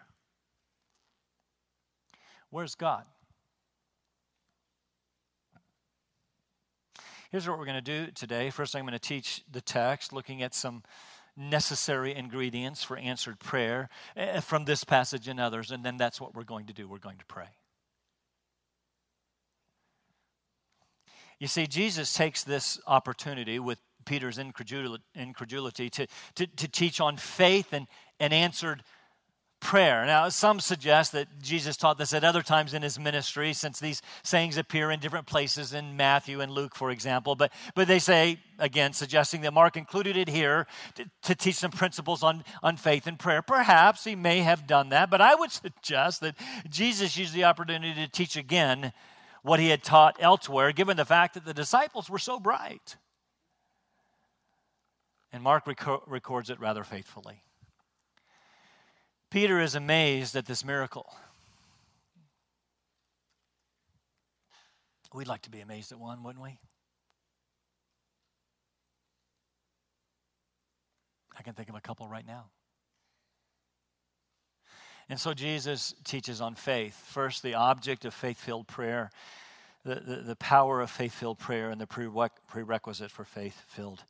Where's 2.49 2.75
God? 2.75 3.05
Here's 7.31 7.49
what 7.49 7.57
we're 7.57 7.65
going 7.65 7.83
to 7.83 8.05
do 8.05 8.11
today. 8.11 8.49
First, 8.49 8.75
I'm 8.75 8.83
going 8.83 8.93
to 8.93 8.99
teach 8.99 9.43
the 9.51 9.59
text, 9.59 10.13
looking 10.13 10.41
at 10.41 10.53
some 10.53 10.83
necessary 11.37 12.15
ingredients 12.15 12.83
for 12.83 12.97
answered 12.97 13.39
prayer 13.39 13.89
uh, 14.15 14.39
from 14.41 14.65
this 14.65 14.83
passage 14.83 15.27
and 15.27 15.39
others, 15.39 15.71
and 15.71 15.83
then 15.83 15.97
that's 15.97 16.19
what 16.21 16.33
we're 16.33 16.43
going 16.43 16.65
to 16.67 16.73
do. 16.73 16.87
We're 16.87 16.97
going 16.97 17.17
to 17.17 17.25
pray. 17.25 17.49
You 21.39 21.47
see, 21.47 21.67
Jesus 21.67 22.13
takes 22.13 22.43
this 22.43 22.79
opportunity 22.87 23.59
with 23.59 23.79
Peter's 24.05 24.37
incredulity 24.37 25.89
to, 25.89 26.07
to, 26.35 26.47
to 26.47 26.67
teach 26.67 27.01
on 27.01 27.17
faith 27.17 27.73
and, 27.73 27.87
and 28.19 28.33
answered 28.33 28.83
prayer. 29.65 30.05
Now, 30.05 30.29
some 30.29 30.59
suggest 30.59 31.11
that 31.13 31.27
Jesus 31.41 31.75
taught 31.75 31.97
this 31.97 32.13
at 32.13 32.23
other 32.23 32.43
times 32.43 32.75
in 32.75 32.83
his 32.83 32.99
ministry, 32.99 33.51
since 33.51 33.79
these 33.79 34.03
sayings 34.21 34.57
appear 34.57 34.91
in 34.91 34.99
different 34.99 35.25
places 35.25 35.73
in 35.73 35.97
Matthew 35.97 36.39
and 36.39 36.51
Luke, 36.51 36.75
for 36.75 36.91
example. 36.91 37.35
But, 37.35 37.51
but 37.73 37.87
they 37.87 37.97
say, 37.97 38.37
again, 38.59 38.93
suggesting 38.93 39.41
that 39.41 39.55
Mark 39.55 39.75
included 39.75 40.17
it 40.17 40.29
here 40.29 40.67
to, 40.93 41.05
to 41.23 41.33
teach 41.33 41.55
some 41.55 41.71
principles 41.71 42.21
on, 42.21 42.43
on 42.61 42.77
faith 42.77 43.07
and 43.07 43.17
prayer. 43.17 43.41
Perhaps 43.41 44.03
he 44.03 44.15
may 44.15 44.41
have 44.41 44.67
done 44.67 44.89
that, 44.89 45.09
but 45.09 45.19
I 45.19 45.33
would 45.33 45.51
suggest 45.63 46.21
that 46.21 46.35
Jesus 46.69 47.17
used 47.17 47.33
the 47.33 47.45
opportunity 47.45 47.95
to 48.05 48.07
teach 48.07 48.37
again 48.37 48.93
what 49.41 49.59
he 49.59 49.69
had 49.69 49.83
taught 49.83 50.15
elsewhere, 50.19 50.73
given 50.73 50.95
the 50.95 51.05
fact 51.05 51.33
that 51.33 51.43
the 51.43 51.55
disciples 51.55 52.07
were 52.07 52.19
so 52.19 52.39
bright. 52.39 52.97
And 55.33 55.41
Mark 55.41 55.65
records 56.05 56.51
it 56.51 56.59
rather 56.59 56.83
faithfully. 56.83 57.41
Peter 59.35 59.59
is 59.59 59.75
amazed 59.75 60.37
at 60.37 60.45
this 60.45 60.63
miracle. 60.63 61.13
We'd 65.13 65.27
like 65.27 65.41
to 65.41 65.49
be 65.49 65.59
amazed 65.59 65.91
at 65.91 65.99
one, 65.99 66.23
wouldn't 66.23 66.41
we? 66.41 66.57
I 71.37 71.41
can 71.41 71.53
think 71.53 71.67
of 71.67 71.75
a 71.75 71.81
couple 71.81 72.07
right 72.07 72.25
now. 72.25 72.45
And 75.09 75.19
so 75.19 75.33
Jesus 75.33 75.93
teaches 76.05 76.39
on 76.39 76.55
faith. 76.55 76.95
First, 76.95 77.43
the 77.43 77.55
object 77.55 78.05
of 78.05 78.13
faith 78.13 78.37
filled 78.39 78.69
prayer, 78.69 79.11
the, 79.83 79.95
the, 79.95 80.15
the, 80.27 80.35
power 80.37 80.79
of 80.79 80.89
faith 80.89 81.13
filled 81.13 81.39
prayer, 81.39 81.71
and 81.71 81.81
the 81.81 81.87
prerequisite 82.47 83.11
for 83.11 83.25
faith 83.25 83.61
filled 83.67 84.01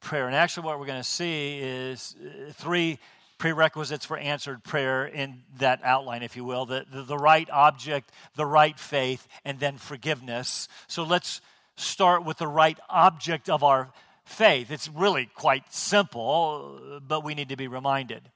prayer. 0.00 0.26
And 0.26 0.34
actually, 0.34 0.66
what 0.66 0.80
we're 0.80 0.86
going 0.86 1.00
to 1.00 1.08
see 1.08 1.60
is 1.60 2.16
uh, 2.20 2.52
three 2.54 2.98
prerequisites 3.40 4.04
for 4.04 4.18
answered 4.18 4.62
prayer 4.62 5.06
in 5.06 5.42
that 5.58 5.80
outline, 5.82 6.22
if 6.22 6.36
you 6.36 6.44
will 6.44 6.66
the, 6.66 6.84
the, 6.92 7.02
the, 7.02 7.16
right 7.16 7.48
object, 7.50 8.12
the 8.36 8.44
right 8.44 8.78
faith, 8.78 9.26
and 9.44 9.58
then 9.58 9.78
forgiveness. 9.78 10.68
So 10.86 11.02
let's 11.02 11.40
start 11.74 12.24
with 12.24 12.36
the 12.36 12.46
right 12.46 12.78
object 12.90 13.48
of 13.48 13.64
our 13.64 13.92
faith. 14.24 14.70
It's 14.70 14.88
really 14.88 15.30
quite 15.34 15.72
simple, 15.72 17.00
but 17.06 17.24
we 17.24 17.34
need 17.34 17.48
to 17.48 17.56
be 17.56 17.66
reminded. 17.66 18.30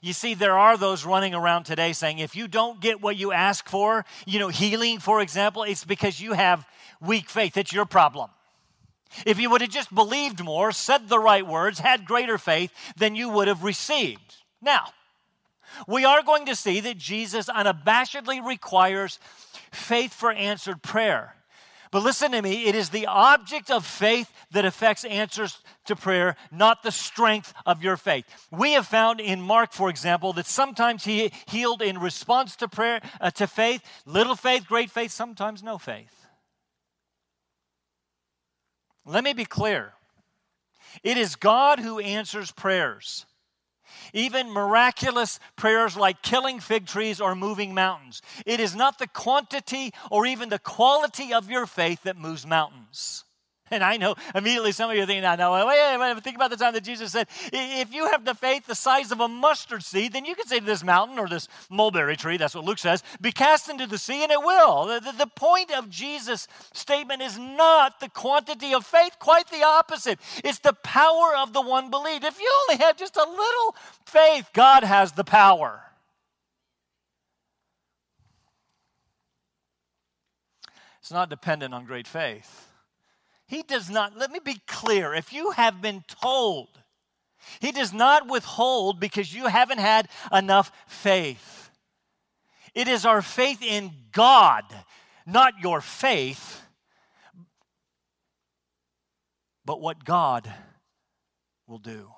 You 0.00 0.12
see, 0.12 0.34
there 0.34 0.56
are 0.56 0.76
those 0.76 1.04
running 1.04 1.34
around 1.34 1.64
today 1.64 1.92
saying 1.92 2.20
if 2.20 2.36
you 2.36 2.46
don't 2.46 2.80
get 2.80 3.02
what 3.02 3.16
you 3.16 3.32
ask 3.32 3.68
for, 3.68 4.04
you 4.26 4.38
know, 4.38 4.48
healing, 4.48 5.00
for 5.00 5.20
example, 5.20 5.64
it's 5.64 5.84
because 5.84 6.20
you 6.20 6.34
have 6.34 6.64
weak 7.00 7.28
faith. 7.28 7.56
It's 7.56 7.72
your 7.72 7.86
problem. 7.86 8.30
If 9.26 9.40
you 9.40 9.50
would 9.50 9.60
have 9.60 9.70
just 9.70 9.94
believed 9.94 10.42
more, 10.42 10.72
said 10.72 11.08
the 11.08 11.18
right 11.18 11.46
words, 11.46 11.80
had 11.80 12.04
greater 12.04 12.38
faith, 12.38 12.72
then 12.96 13.14
you 13.14 13.28
would 13.28 13.48
have 13.48 13.64
received. 13.64 14.36
Now, 14.62 14.88
we 15.86 16.04
are 16.04 16.22
going 16.22 16.46
to 16.46 16.56
see 16.56 16.80
that 16.80 16.98
Jesus 16.98 17.46
unabashedly 17.48 18.44
requires 18.44 19.18
faith 19.70 20.12
for 20.12 20.32
answered 20.32 20.82
prayer. 20.82 21.34
But 21.90 22.04
listen 22.04 22.30
to 22.32 22.42
me, 22.42 22.66
it 22.66 22.76
is 22.76 22.90
the 22.90 23.06
object 23.06 23.68
of 23.68 23.84
faith 23.84 24.30
that 24.52 24.64
affects 24.64 25.04
answers 25.04 25.58
to 25.86 25.96
prayer, 25.96 26.36
not 26.52 26.84
the 26.84 26.92
strength 26.92 27.52
of 27.66 27.82
your 27.82 27.96
faith. 27.96 28.24
We 28.52 28.74
have 28.74 28.86
found 28.86 29.20
in 29.20 29.40
Mark, 29.40 29.72
for 29.72 29.90
example, 29.90 30.32
that 30.34 30.46
sometimes 30.46 31.04
he 31.04 31.32
healed 31.46 31.82
in 31.82 31.98
response 31.98 32.54
to 32.56 32.68
prayer, 32.68 33.00
uh, 33.20 33.32
to 33.32 33.48
faith, 33.48 33.82
little 34.06 34.36
faith, 34.36 34.66
great 34.68 34.90
faith, 34.90 35.10
sometimes 35.10 35.64
no 35.64 35.78
faith. 35.78 36.19
Let 39.10 39.24
me 39.24 39.32
be 39.32 39.44
clear 39.44 39.92
it 41.02 41.16
is 41.16 41.34
God 41.34 41.80
who 41.80 41.98
answers 41.98 42.52
prayers. 42.52 43.26
Even 44.12 44.50
miraculous 44.50 45.40
prayers 45.56 45.96
like 45.96 46.22
killing 46.22 46.60
fig 46.60 46.86
trees 46.86 47.20
or 47.20 47.34
moving 47.34 47.74
mountains. 47.74 48.22
It 48.46 48.60
is 48.60 48.76
not 48.76 48.98
the 48.98 49.08
quantity 49.08 49.92
or 50.12 50.26
even 50.26 50.48
the 50.48 50.60
quality 50.60 51.34
of 51.34 51.50
your 51.50 51.66
faith 51.66 52.04
that 52.04 52.16
moves 52.16 52.46
mountains. 52.46 53.24
And 53.80 53.84
I 53.84 53.98
know 53.98 54.16
immediately 54.34 54.72
some 54.72 54.90
of 54.90 54.96
you 54.96 55.04
are 55.04 55.06
thinking, 55.06 55.24
I 55.24 55.36
know, 55.36 55.52
wait, 55.52 55.64
wait, 55.64 55.96
wait, 55.96 56.24
think 56.24 56.34
about 56.34 56.50
the 56.50 56.56
time 56.56 56.72
that 56.74 56.82
Jesus 56.82 57.12
said, 57.12 57.28
if 57.52 57.94
you 57.94 58.08
have 58.08 58.24
the 58.24 58.34
faith 58.34 58.66
the 58.66 58.74
size 58.74 59.12
of 59.12 59.20
a 59.20 59.28
mustard 59.28 59.84
seed, 59.84 60.12
then 60.12 60.24
you 60.24 60.34
can 60.34 60.46
say 60.46 60.58
to 60.58 60.64
this 60.66 60.82
mountain 60.82 61.20
or 61.20 61.28
this 61.28 61.46
mulberry 61.70 62.16
tree, 62.16 62.36
that's 62.36 62.54
what 62.54 62.64
Luke 62.64 62.80
says, 62.80 63.04
be 63.20 63.30
cast 63.30 63.68
into 63.68 63.86
the 63.86 63.96
sea 63.96 64.24
and 64.24 64.32
it 64.32 64.42
will. 64.42 64.86
The, 64.86 65.00
the, 65.00 65.12
the 65.12 65.26
point 65.28 65.70
of 65.70 65.88
Jesus' 65.88 66.48
statement 66.72 67.22
is 67.22 67.38
not 67.38 68.00
the 68.00 68.08
quantity 68.08 68.74
of 68.74 68.84
faith, 68.84 69.16
quite 69.20 69.48
the 69.50 69.62
opposite. 69.62 70.18
It's 70.42 70.58
the 70.58 70.72
power 70.72 71.36
of 71.36 71.52
the 71.52 71.62
one 71.62 71.90
believed. 71.90 72.24
If 72.24 72.40
you 72.40 72.52
only 72.68 72.84
have 72.84 72.96
just 72.96 73.16
a 73.16 73.24
little 73.24 73.76
faith, 74.04 74.50
God 74.52 74.82
has 74.82 75.12
the 75.12 75.24
power. 75.24 75.80
It's 81.00 81.12
not 81.12 81.30
dependent 81.30 81.72
on 81.72 81.84
great 81.84 82.08
faith. 82.08 82.69
He 83.50 83.64
does 83.64 83.90
not, 83.90 84.16
let 84.16 84.30
me 84.30 84.38
be 84.38 84.60
clear, 84.68 85.12
if 85.12 85.32
you 85.32 85.50
have 85.50 85.82
been 85.82 86.04
told, 86.06 86.68
He 87.58 87.72
does 87.72 87.92
not 87.92 88.30
withhold 88.30 89.00
because 89.00 89.34
you 89.34 89.48
haven't 89.48 89.80
had 89.80 90.08
enough 90.32 90.70
faith. 90.86 91.68
It 92.76 92.86
is 92.86 93.04
our 93.04 93.20
faith 93.20 93.60
in 93.60 93.90
God, 94.12 94.62
not 95.26 95.54
your 95.60 95.80
faith, 95.80 96.62
but 99.64 99.80
what 99.80 100.04
God 100.04 100.48
will 101.66 101.78
do. 101.78 102.12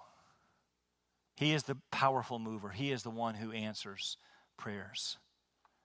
He 1.37 1.55
is 1.55 1.63
the 1.63 1.79
powerful 1.91 2.41
mover, 2.41 2.69
He 2.69 2.93
is 2.93 3.05
the 3.05 3.11
one 3.11 3.37
who 3.37 3.53
answers 3.53 4.19
prayers. 4.59 5.17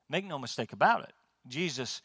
Make 0.09 0.25
no 0.25 0.37
mistake 0.37 0.73
about 0.73 1.03
it. 1.03 1.13
Jesus 1.47 2.01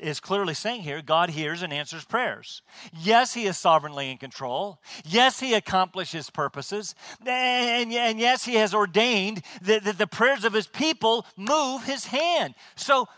is 0.00 0.20
clearly 0.20 0.54
saying 0.54 0.82
here 0.82 1.02
God 1.02 1.30
hears 1.30 1.62
and 1.62 1.72
answers 1.72 2.04
prayers. 2.04 2.62
Yes, 2.92 3.34
He 3.34 3.46
is 3.46 3.56
sovereignly 3.56 4.10
in 4.10 4.18
control. 4.18 4.80
Yes, 5.04 5.40
He 5.40 5.54
accomplishes 5.54 6.30
purposes. 6.30 6.94
And, 7.24 7.92
yes, 7.92 8.44
He 8.44 8.54
has 8.54 8.74
ordained 8.74 9.42
that 9.62 9.98
the 9.98 10.06
prayers 10.06 10.44
of 10.44 10.52
His 10.52 10.66
people 10.66 11.26
move 11.36 11.84
His 11.84 12.06
hand. 12.06 12.54
So, 12.74 13.08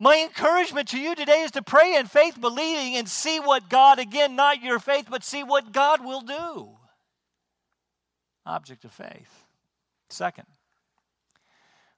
my 0.00 0.18
encouragement 0.18 0.88
to 0.88 0.98
you 0.98 1.14
today 1.14 1.42
is 1.42 1.52
to 1.52 1.62
pray 1.62 1.94
in 1.94 2.06
faith, 2.06 2.40
believing, 2.40 2.96
and 2.96 3.08
see 3.08 3.38
what 3.38 3.68
God, 3.68 3.98
again, 3.98 4.34
not 4.34 4.60
your 4.60 4.80
faith, 4.80 5.06
but 5.08 5.22
see 5.22 5.44
what 5.44 5.72
God 5.72 6.04
will 6.04 6.20
do. 6.20 6.70
Object 8.44 8.84
of 8.84 8.92
faith. 8.92 9.44
Second, 10.10 10.46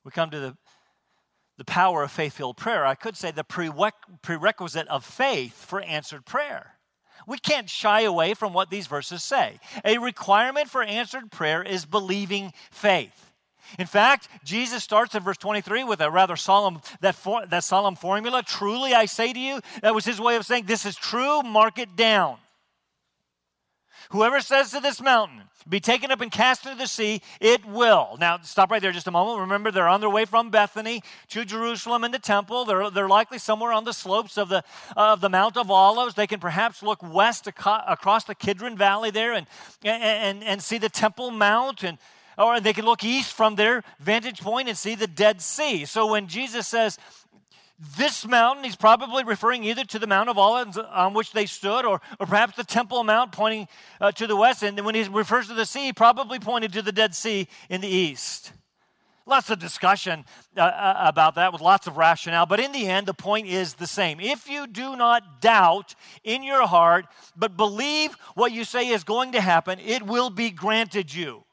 we 0.05 0.11
come 0.11 0.31
to 0.31 0.39
the 0.39 0.57
the 1.57 1.65
power 1.65 2.03
of 2.03 2.11
faith 2.11 2.35
filled 2.35 2.57
prayer. 2.57 2.85
I 2.85 2.95
could 2.95 3.17
say 3.17 3.31
the 3.31 3.45
prerequisite 3.45 4.89
of 4.89 5.05
faith 5.05 5.55
for 5.55 5.81
answered 5.81 6.27
prayer. 6.27 6.73
We 7.27 7.39
can't 7.39 7.69
shy 7.69 8.03
away 8.03 8.35
from 8.35 8.53
what 8.53 8.71
these 8.71 8.87
verses 8.87 9.23
say. 9.23 9.59
A 9.85 9.99
requirement 9.99 10.69
for 10.69 10.83
answered 10.83 11.31
prayer 11.31 11.63
is 11.63 11.87
believing 11.87 12.53
faith. 12.71 13.33
In 13.79 13.87
fact, 13.87 14.29
Jesus 14.45 14.85
starts 14.85 15.15
in 15.15 15.23
verse 15.23 15.39
23 15.39 15.83
with 15.83 16.01
a 16.01 16.11
rather 16.11 16.37
solemn 16.37 16.81
that, 17.01 17.17
for, 17.17 17.45
that 17.47 17.65
solemn 17.65 17.97
formula. 17.97 18.43
Truly 18.45 18.95
I 18.95 19.07
say 19.07 19.33
to 19.33 19.39
you, 19.39 19.61
that 19.83 19.95
was 19.95 20.05
his 20.05 20.21
way 20.21 20.37
of 20.37 20.47
saying 20.47 20.67
this 20.67 20.87
is 20.87 20.95
true, 20.95 21.43
mark 21.43 21.79
it 21.79 21.97
down. 21.97 22.37
Whoever 24.11 24.41
says 24.41 24.71
to 24.71 24.81
this 24.81 25.01
mountain, 25.01 25.43
be 25.69 25.81
taken 25.81 26.13
up 26.13 26.21
and 26.21 26.31
cast 26.31 26.65
into 26.65 26.79
the 26.79 26.87
sea, 26.87 27.23
it 27.41 27.65
will. 27.65 28.17
Now, 28.21 28.39
stop 28.43 28.71
right 28.71 28.81
there 28.81 28.93
just 28.93 29.09
a 29.09 29.11
moment. 29.11 29.41
Remember, 29.41 29.73
they're 29.73 29.89
on 29.89 30.01
their 30.01 30.11
way 30.11 30.25
from 30.25 30.51
Bethany 30.51 31.03
to 31.31 31.45
Jerusalem 31.45 32.05
and 32.05 32.15
the 32.15 32.21
temple. 32.21 32.65
They're, 32.65 32.89
they're 32.91 33.09
likely 33.09 33.39
somewhere 33.39 33.73
on 33.73 33.85
the 33.85 33.93
slopes 33.93 34.39
of 34.39 34.49
the, 34.49 34.63
of 34.97 35.21
the 35.21 35.29
Mount 35.29 35.57
of 35.57 35.71
Olives. 35.71 36.15
They 36.15 36.29
can 36.29 36.39
perhaps 36.39 36.83
look 36.83 37.03
west 37.03 37.49
across 37.49 38.25
the 38.25 38.35
Kidron 38.35 38.77
Valley 38.77 39.11
there 39.11 39.33
and, 39.33 39.47
and, 39.83 40.45
and 40.45 40.63
see 40.63 40.79
the 40.79 40.89
Temple 40.89 41.33
Mount. 41.33 41.83
And, 41.83 41.99
or 42.39 42.61
they 42.61 42.73
can 42.73 42.85
look 42.85 43.03
east 43.03 43.33
from 43.33 43.57
their 43.57 43.83
vantage 43.99 44.41
point 44.41 44.69
and 44.69 44.79
see 44.79 44.95
the 44.95 45.07
Dead 45.07 45.41
Sea. 45.41 45.85
So 45.85 46.07
when 46.07 46.29
Jesus 46.29 46.69
says, 46.69 46.99
this 47.97 48.27
mountain, 48.27 48.65
he's 48.65 48.77
probably 48.77 49.23
referring 49.23 49.65
either 49.65 49.85
to 49.85 49.99
the 49.99 50.07
Mount 50.07 50.29
of 50.29 50.39
Olives 50.39 50.79
on 50.79 51.13
which 51.13 51.33
they 51.33 51.47
stood 51.47 51.85
or, 51.85 52.01
or 52.19 52.27
perhaps 52.27 52.57
the 52.57 52.65
Temple 52.65 53.05
Mount 53.05 53.33
pointing 53.33 53.69
uh, 54.01 54.13
to 54.13 54.27
the 54.27 54.37
west. 54.37 54.63
And 54.63 54.83
when 54.85 54.95
he 54.95 55.03
refers 55.05 55.49
to 55.49 55.55
the 55.55 55.67
sea, 55.67 55.93
probably 55.93 56.39
pointed 56.39 56.73
to 56.73 56.83
the 56.83 56.93
Dead 56.93 57.15
Sea 57.15 57.49
in 57.69 57.83
the 57.83 57.89
east. 57.89 58.53
Lots 59.29 59.51
of 59.51 59.59
discussion 59.59 60.25
uh, 60.57 60.61
uh, 60.61 60.95
about 61.01 61.35
that 61.35 61.53
with 61.53 61.61
lots 61.61 61.89
of 61.89 61.97
rationale, 61.97 62.47
but 62.47 62.61
in 62.61 62.71
the 62.71 62.87
end, 62.87 63.09
the 63.09 63.15
point 63.15 63.49
is 63.49 63.75
the 63.75 63.87
same. 63.87 64.21
If 64.21 64.49
you 64.49 64.69
do 64.69 64.95
not 64.95 65.41
doubt 65.41 65.97
in 66.23 66.45
your 66.45 66.65
heart, 66.65 67.07
but 67.37 67.57
believe 67.57 68.17
what 68.37 68.53
you 68.53 68.63
say 68.63 68.89
is 68.89 69.03
going 69.03 69.33
to 69.33 69.41
happen, 69.41 69.81
it 69.81 70.05
will 70.05 70.31
be 70.31 70.51
granted 70.51 71.13
you. 71.13 71.46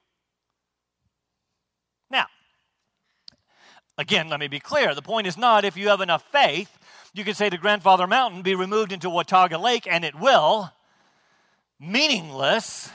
Again, 3.97 4.27
let 4.27 4.39
me 4.39 4.47
be 4.47 4.59
clear. 4.59 4.95
The 4.95 5.03
point 5.03 5.27
is 5.27 5.37
not 5.37 5.65
if 5.65 5.77
you 5.77 5.89
have 5.89 6.01
enough 6.01 6.23
faith, 6.31 6.79
you 7.13 7.23
can 7.23 7.35
say 7.35 7.49
to 7.49 7.57
Grandfather 7.57 8.07
Mountain, 8.07 8.41
be 8.41 8.55
removed 8.55 8.91
into 8.91 9.09
Watauga 9.09 9.59
Lake, 9.59 9.87
and 9.89 10.03
it 10.03 10.19
will. 10.19 10.71
Meaningless. 11.79 12.89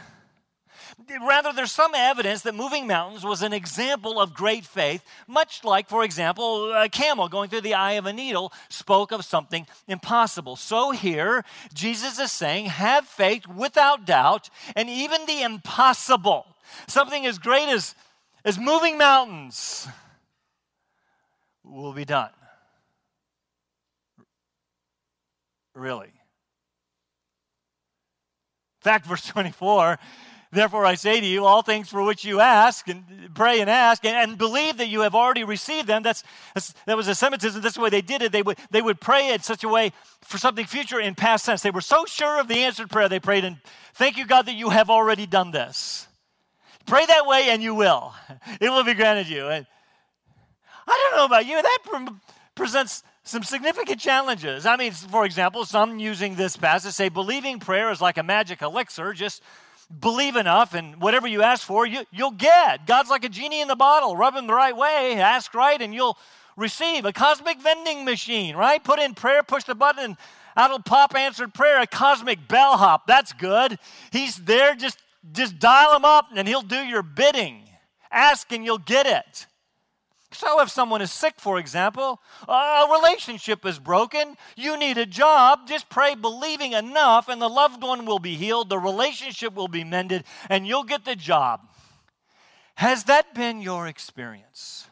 Rather, 1.25 1.53
there's 1.53 1.71
some 1.71 1.95
evidence 1.95 2.43
that 2.43 2.55
moving 2.57 2.89
mountains 2.89 3.25
was 3.25 3.43
an 3.43 3.53
example 3.53 4.21
of 4.21 4.35
great 4.35 4.65
faith, 4.65 5.05
much 5.29 5.63
like, 5.63 5.89
for 5.89 6.03
example, 6.03 6.73
a 6.73 6.89
camel 6.89 7.29
going 7.29 7.49
through 7.49 7.61
the 7.61 7.75
eye 7.75 7.93
of 7.93 8.07
a 8.07 8.13
needle 8.13 8.53
spoke 8.69 9.13
of 9.13 9.25
something 9.25 9.67
impossible. 9.87 10.57
So 10.57 10.91
here, 10.91 11.45
Jesus 11.73 12.19
is 12.19 12.33
saying, 12.33 12.67
have 12.67 13.07
faith 13.07 13.47
without 13.47 14.05
doubt, 14.05 14.51
and 14.75 14.91
even 14.91 15.25
the 15.27 15.43
impossible, 15.43 16.45
something 16.89 17.25
as 17.25 17.39
great 17.39 17.69
as, 17.69 17.95
as 18.45 18.59
moving 18.59 18.99
mountains 18.99 19.87
will 21.69 21.93
be 21.93 22.05
done. 22.05 22.31
Really. 25.75 26.09
In 26.09 26.13
fact, 28.83 29.07
verse 29.07 29.27
24 29.27 29.99
Therefore, 30.51 30.87
I 30.87 30.95
say 30.95 31.21
to 31.21 31.27
you, 31.27 31.45
all 31.45 31.61
things 31.61 31.91
for 31.91 32.03
which 32.03 32.25
you 32.25 32.41
ask 32.41 32.89
and 32.89 33.05
pray 33.35 33.61
and 33.61 33.69
ask 33.69 34.03
and, 34.07 34.17
and 34.17 34.39
believe 34.39 34.79
that 34.79 34.89
you 34.89 35.03
have 35.03 35.15
already 35.15 35.45
received 35.45 35.87
them. 35.87 36.03
That's, 36.03 36.25
that's, 36.55 36.73
that 36.87 36.97
was 36.97 37.07
a 37.07 37.15
Semitism. 37.15 37.61
That's 37.61 37.75
the 37.75 37.83
way 37.83 37.91
they 37.91 38.01
did 38.01 38.23
it. 38.23 38.33
They 38.33 38.41
would, 38.41 38.57
they 38.71 38.81
would 38.81 38.99
pray 38.99 39.35
in 39.35 39.41
such 39.41 39.63
a 39.63 39.69
way 39.69 39.93
for 40.23 40.39
something 40.39 40.65
future 40.65 40.99
in 40.99 41.15
past 41.15 41.45
tense. 41.45 41.61
They 41.61 41.71
were 41.71 41.83
so 41.83 42.07
sure 42.07 42.41
of 42.41 42.49
the 42.49 42.65
answered 42.65 42.89
prayer, 42.89 43.11
they 43.11 43.21
prayed, 43.21 43.45
and 43.45 43.59
thank 43.93 44.17
you, 44.17 44.27
God, 44.27 44.47
that 44.47 44.55
you 44.55 44.71
have 44.71 44.89
already 44.89 45.27
done 45.27 45.51
this. 45.51 46.09
Pray 46.87 47.05
that 47.05 47.27
way, 47.27 47.51
and 47.51 47.63
you 47.63 47.75
will. 47.75 48.15
It 48.61 48.71
will 48.71 48.85
be 48.85 48.95
granted 48.95 49.29
you. 49.29 49.49
And, 49.49 49.67
I 50.89 51.09
don't 51.11 51.19
know 51.19 51.25
about 51.27 51.47
you, 51.47 51.61
that 51.61 51.79
pre- 51.85 52.17
presents 52.55 53.03
some 53.23 53.43
significant 53.43 54.01
challenges. 54.01 54.65
I 54.65 54.77
mean, 54.77 54.93
for 54.93 55.25
example, 55.25 55.65
some 55.65 55.99
using 55.99 56.35
this 56.35 56.57
passage 56.57 56.95
say 56.95 57.09
believing 57.09 57.61
prayer 57.61 57.91
is 57.91 58.01
like 58.01 58.17
a 58.17 58.23
magic 58.23 58.63
elixir, 58.63 59.13
just 59.13 59.43
believe 60.01 60.37
enough 60.37 60.75
and 60.75 61.01
whatever 61.01 61.27
you 61.27 61.43
ask 61.43 61.67
for, 61.67 61.87
you, 61.87 62.05
you'll 62.11 62.31
get. 62.31 62.87
God's 62.87 63.11
like 63.11 63.25
a 63.25 63.29
genie 63.29 63.61
in 63.61 63.69
the 63.69 63.77
bottle. 63.77 64.17
Rub 64.17 64.35
him 64.35 64.47
the 64.47 64.55
right 64.55 64.77
way, 64.77 65.21
ask 65.21 65.55
right, 65.55 65.81
and 65.81 65.95
you'll 65.95 66.19
receive. 66.57 67.05
A 67.05 67.13
cosmic 67.13 67.61
vending 67.61 68.05
machine, 68.05 68.57
right? 68.57 68.83
Put 68.83 68.99
in 68.99 69.15
prayer, 69.15 69.43
push 69.43 69.65
the 69.65 69.75
button, 69.75 70.05
and 70.05 70.17
out'll 70.57 70.81
pop 70.81 71.15
answered 71.15 71.55
prayer. 71.55 71.81
A 71.81 71.87
cosmic 71.87 72.49
bellhop, 72.49 73.07
that's 73.07 73.33
good. 73.33 73.79
He's 74.11 74.37
there, 74.37 74.75
just, 74.75 74.99
just 75.33 75.59
dial 75.59 75.97
him 75.97 76.05
up 76.05 76.29
and 76.35 76.49
he'll 76.49 76.63
do 76.63 76.77
your 76.77 77.03
bidding. 77.03 77.69
Ask 78.11 78.53
and 78.53 78.65
you'll 78.65 78.79
get 78.79 79.07
it. 79.07 79.47
So, 80.31 80.61
if 80.61 80.69
someone 80.69 81.01
is 81.01 81.11
sick, 81.11 81.35
for 81.39 81.59
example, 81.59 82.21
a 82.47 82.87
relationship 82.93 83.65
is 83.65 83.79
broken, 83.79 84.37
you 84.57 84.79
need 84.79 84.99
a 84.99 85.07
job, 85.07 85.67
just 85.67 85.89
pray 85.89 86.15
believing 86.15 86.73
enough, 86.73 87.29
and 87.29 87.41
the 87.41 87.49
loved 87.49 87.83
one 87.83 88.05
will 88.05 88.19
be 88.19 88.35
healed, 88.35 88.69
the 88.69 88.79
relationship 88.79 89.55
will 89.55 89.69
be 89.69 89.85
mended, 89.85 90.25
and 90.51 90.67
you'll 90.67 90.85
get 90.85 91.07
the 91.07 91.17
job. 91.17 91.61
Has 92.75 93.05
that 93.05 93.35
been 93.35 93.63
your 93.63 93.87
experience? 93.87 94.87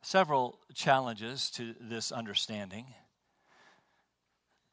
Several 0.00 0.60
challenges 0.74 1.50
to 1.50 1.74
this 1.80 2.12
understanding. 2.12 2.86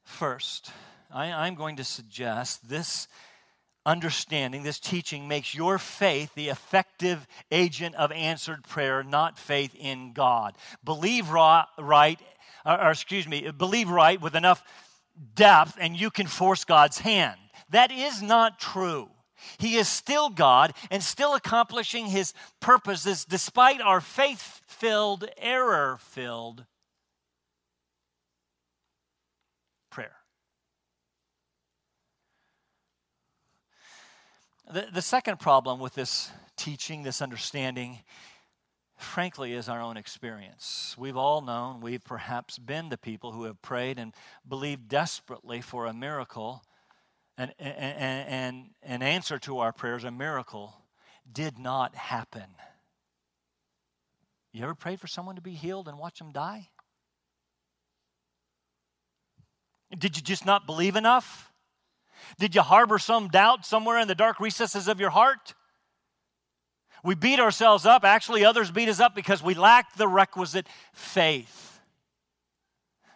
First, 0.03 0.71
I, 1.11 1.47
am 1.47 1.55
going 1.55 1.77
to 1.77 1.83
suggest 1.83 2.69
this 2.69 3.07
understanding, 3.85 4.63
this 4.63 4.79
teaching 4.79 5.27
makes 5.27 5.53
your 5.53 5.77
faith 5.77 6.33
the 6.33 6.49
effective 6.49 7.27
agent 7.51 7.95
of 7.95 8.11
answered 8.11 8.63
prayer, 8.63 9.03
not 9.03 9.37
faith 9.37 9.75
in 9.77 10.13
God. 10.13 10.55
Believe 10.83 11.29
right, 11.29 12.17
or 12.65 12.91
excuse 12.91 13.27
me, 13.27 13.49
believe 13.51 13.89
right 13.89 14.19
with 14.19 14.35
enough 14.35 14.63
depth, 15.35 15.77
and 15.79 15.95
you 15.99 16.09
can 16.09 16.27
force 16.27 16.63
God's 16.63 16.99
hand. 16.99 17.39
That 17.69 17.91
is 17.91 18.21
not 18.21 18.59
true. 18.59 19.09
He 19.57 19.75
is 19.75 19.87
still 19.87 20.29
God 20.29 20.73
and 20.89 21.03
still 21.03 21.35
accomplishing 21.35 22.07
his 22.07 22.33
purposes 22.59 23.25
despite 23.25 23.81
our 23.81 24.01
faith 24.01 24.61
filled, 24.65 25.25
error 25.37 25.97
filled 25.99 26.65
The, 34.75 34.89
the 34.91 35.01
second 35.01 35.39
problem 35.39 35.79
with 35.79 35.95
this 35.95 36.29
teaching, 36.57 37.03
this 37.03 37.21
understanding, 37.21 37.99
frankly, 38.97 39.53
is 39.53 39.69
our 39.69 39.79
own 39.79 39.95
experience. 39.95 40.93
We've 40.97 41.15
all 41.15 41.39
known, 41.39 41.79
we've 41.79 42.03
perhaps 42.03 42.59
been 42.59 42.89
the 42.89 42.97
people 42.97 43.31
who 43.31 43.45
have 43.45 43.61
prayed 43.61 43.97
and 43.97 44.13
believed 44.45 44.89
desperately 44.89 45.61
for 45.61 45.85
a 45.85 45.93
miracle, 45.93 46.61
and 47.37 47.53
an 47.57 49.01
answer 49.01 49.39
to 49.39 49.59
our 49.59 49.71
prayers, 49.71 50.03
a 50.03 50.11
miracle, 50.11 50.75
did 51.31 51.57
not 51.57 51.95
happen. 51.95 52.49
You 54.51 54.65
ever 54.65 54.75
prayed 54.75 54.99
for 54.99 55.07
someone 55.07 55.35
to 55.35 55.41
be 55.41 55.53
healed 55.53 55.87
and 55.87 55.97
watch 55.97 56.19
them 56.19 56.33
die? 56.33 56.67
Did 59.97 60.17
you 60.17 60.21
just 60.21 60.45
not 60.45 60.65
believe 60.65 60.97
enough? 60.97 61.49
Did 62.39 62.55
you 62.55 62.61
harbor 62.61 62.99
some 62.99 63.27
doubt 63.27 63.65
somewhere 63.65 63.99
in 63.99 64.07
the 64.07 64.15
dark 64.15 64.39
recesses 64.39 64.87
of 64.87 64.99
your 64.99 65.09
heart? 65.09 65.53
We 67.03 67.15
beat 67.15 67.39
ourselves 67.39 67.85
up. 67.85 68.03
Actually, 68.03 68.43
others 68.43 68.71
beat 68.71 68.89
us 68.89 68.99
up 68.99 69.13
because 69.13 69.43
we 69.43 69.53
lack 69.53 69.95
the 69.95 70.07
requisite 70.07 70.67
faith. 70.93 71.79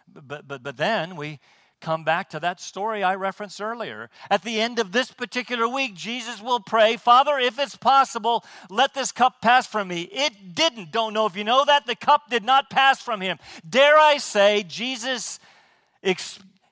But, 0.06 0.46
but, 0.46 0.62
but 0.62 0.76
then 0.76 1.16
we 1.16 1.40
come 1.80 2.04
back 2.04 2.30
to 2.30 2.40
that 2.40 2.60
story 2.60 3.02
I 3.02 3.14
referenced 3.14 3.60
earlier. 3.60 4.10
At 4.30 4.42
the 4.42 4.60
end 4.60 4.78
of 4.78 4.92
this 4.92 5.10
particular 5.10 5.66
week, 5.66 5.94
Jesus 5.94 6.40
will 6.40 6.60
pray, 6.60 6.96
Father, 6.96 7.38
if 7.38 7.58
it's 7.58 7.76
possible, 7.76 8.44
let 8.68 8.94
this 8.94 9.12
cup 9.12 9.40
pass 9.40 9.66
from 9.66 9.88
me. 9.88 10.02
It 10.02 10.54
didn't. 10.54 10.92
Don't 10.92 11.14
know 11.14 11.26
if 11.26 11.36
you 11.36 11.44
know 11.44 11.64
that. 11.64 11.86
The 11.86 11.96
cup 11.96 12.30
did 12.30 12.44
not 12.44 12.70
pass 12.70 13.00
from 13.00 13.20
him. 13.20 13.38
Dare 13.68 13.98
I 13.98 14.18
say, 14.18 14.62
Jesus' 14.62 15.40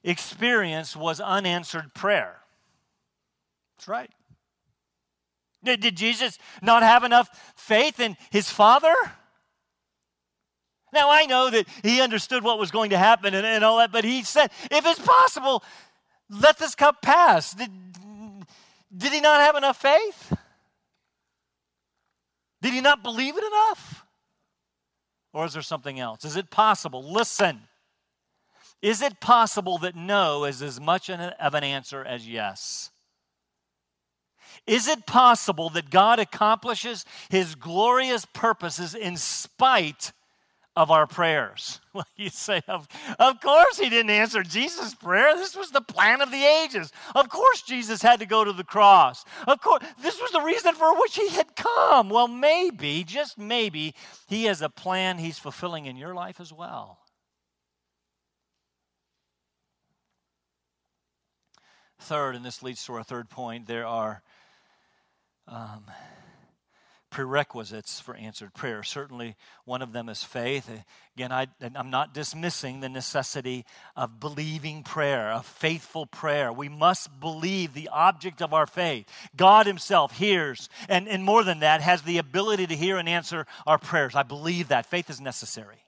experience 0.09 0.97
was 0.97 1.21
unanswered 1.21 1.95
prayer. 1.95 2.37
That's 3.77 3.89
right. 3.89 4.11
Did, 5.63 5.97
Jesus 5.97 6.39
not 6.63 6.83
have 6.83 7.05
enough 7.05 7.29
faith 7.57 8.01
in 8.01 8.17
his 8.31 8.49
Father? 8.49 8.95
Now, 10.93 11.11
I 11.11 11.27
know 11.27 11.51
that 11.51 11.67
he 11.83 12.01
understood 12.01 12.43
what 12.43 12.59
was 12.59 12.71
going 12.71 12.91
to 12.91 12.99
happen 12.99 13.35
and, 13.35 13.45
and 13.45 13.65
all 13.65 13.79
that, 13.79 13.93
but 13.93 14.05
he 14.05 14.23
said, 14.23 14.51
if 14.71 14.87
it's 14.87 15.01
possible, 15.01 15.63
let 16.31 16.59
this 16.59 16.75
cup 16.75 17.03
pass. 17.03 17.53
Did, 17.53 17.71
did 18.97 19.13
he 19.13 19.21
not 19.21 19.41
have 19.41 19.57
enough 19.57 19.81
faith? 19.81 20.33
Did 22.63 22.73
he 22.73 22.81
not 22.81 23.03
believe 23.03 23.37
it 23.37 23.45
enough? 23.45 24.07
Or 25.33 25.45
is 25.45 25.53
there 25.53 25.63
something 25.63 26.01
else? 26.01 26.25
Is 26.25 26.37
it 26.37 26.51
possible? 26.51 27.13
Listen. 27.13 27.68
Is 28.81 29.03
it 29.03 29.21
possible 29.21 29.79
that 29.79 29.97
no 29.97 30.45
is 30.45 30.63
as 30.63 30.81
much 30.81 31.11
of 31.11 31.55
an 31.55 31.65
answer 31.65 32.05
as 32.05 32.29
yes? 32.29 32.91
Is 34.67 34.87
it 34.87 35.07
possible 35.07 35.71
that 35.71 35.91
God 35.91 36.19
accomplishes 36.19 37.05
his 37.29 37.55
glorious 37.55 38.25
purposes 38.25 38.95
in 38.95 39.17
spite 39.17 40.13
of 40.79 40.93
our 40.93 41.09
prayers. 41.09 41.81
Well, 41.99 42.07
you 42.17 42.31
say, 42.31 42.61
of, 42.69 42.87
of 43.19 43.41
course 43.41 43.77
he 43.77 43.89
didn't 43.89 44.11
answer 44.11 44.45
Jesus' 44.45 44.95
prayer. 44.95 45.35
This 45.35 45.57
was 45.57 45.73
the 45.73 45.81
plan 45.81 46.21
of 46.21 46.31
the 46.31 46.45
ages. 46.45 46.93
Of 47.13 47.29
course 47.29 47.63
Jesus 47.63 48.01
had 48.01 48.21
to 48.21 48.27
go 48.27 48.45
to 48.45 48.53
the 48.53 48.63
cross. 48.63 49.25
Of 49.49 49.61
course, 49.61 49.83
this 50.01 50.21
was 50.21 50.31
the 50.31 50.43
reason 50.43 50.75
for 50.77 50.97
which 51.01 51.17
he 51.17 51.29
had 51.31 51.57
come. 51.57 52.09
Well, 52.09 52.29
maybe, 52.29 53.03
just 53.03 53.37
maybe, 53.37 53.97
he 54.29 54.45
has 54.45 54.63
a 54.63 54.69
plan 54.69 55.19
he's 55.19 55.41
fulfilling 55.41 55.87
in 55.87 55.97
your 55.97 56.15
life 56.15 56.39
as 56.39 56.53
well. 56.53 56.98
Third, 62.01 62.37
and 62.37 62.45
this 62.45 62.63
leads 62.63 62.85
to 62.87 62.95
our 62.95 63.03
third 63.03 63.29
point, 63.29 63.67
there 63.67 63.87
are. 63.87 64.23
Um, 65.47 65.85
prerequisites 67.11 68.01
for 68.01 68.15
answered 68.17 68.53
prayer. 68.55 68.83
Certainly, 68.83 69.37
one 69.65 69.83
of 69.83 69.93
them 69.93 70.09
is 70.09 70.23
faith. 70.23 70.71
Again, 71.17 71.33
I, 71.33 71.47
am 71.61 71.91
not 71.91 72.15
dismissing 72.15 72.81
the 72.81 72.89
necessity 72.89 73.65
of 73.97 74.21
believing 74.21 74.83
prayer, 74.83 75.33
of 75.33 75.47
faithful 75.47 76.07
prayer. 76.07 76.53
We 76.53 76.69
must 76.69 77.21
believe 77.21 77.73
the 77.73 77.89
object 77.89 78.43
of 78.43 78.53
our 78.53 78.67
faith. 78.67 79.07
God 79.37 79.67
Himself 79.67 80.17
hears, 80.19 80.69
and, 80.89 81.09
and 81.09 81.25
more 81.25 81.45
than 81.45 81.61
that, 81.61 81.81
has 81.81 82.03
the 82.03 82.19
ability 82.19 82.67
to 82.67 82.77
hear 82.77 82.99
and 82.99 83.09
answer 83.09 83.47
our 83.67 83.79
prayers. 83.79 84.15
I 84.15 84.23
believe 84.23 84.69
that. 84.69 84.87
Faith 84.87 85.11
is 85.11 85.21
necessary. 85.21 85.79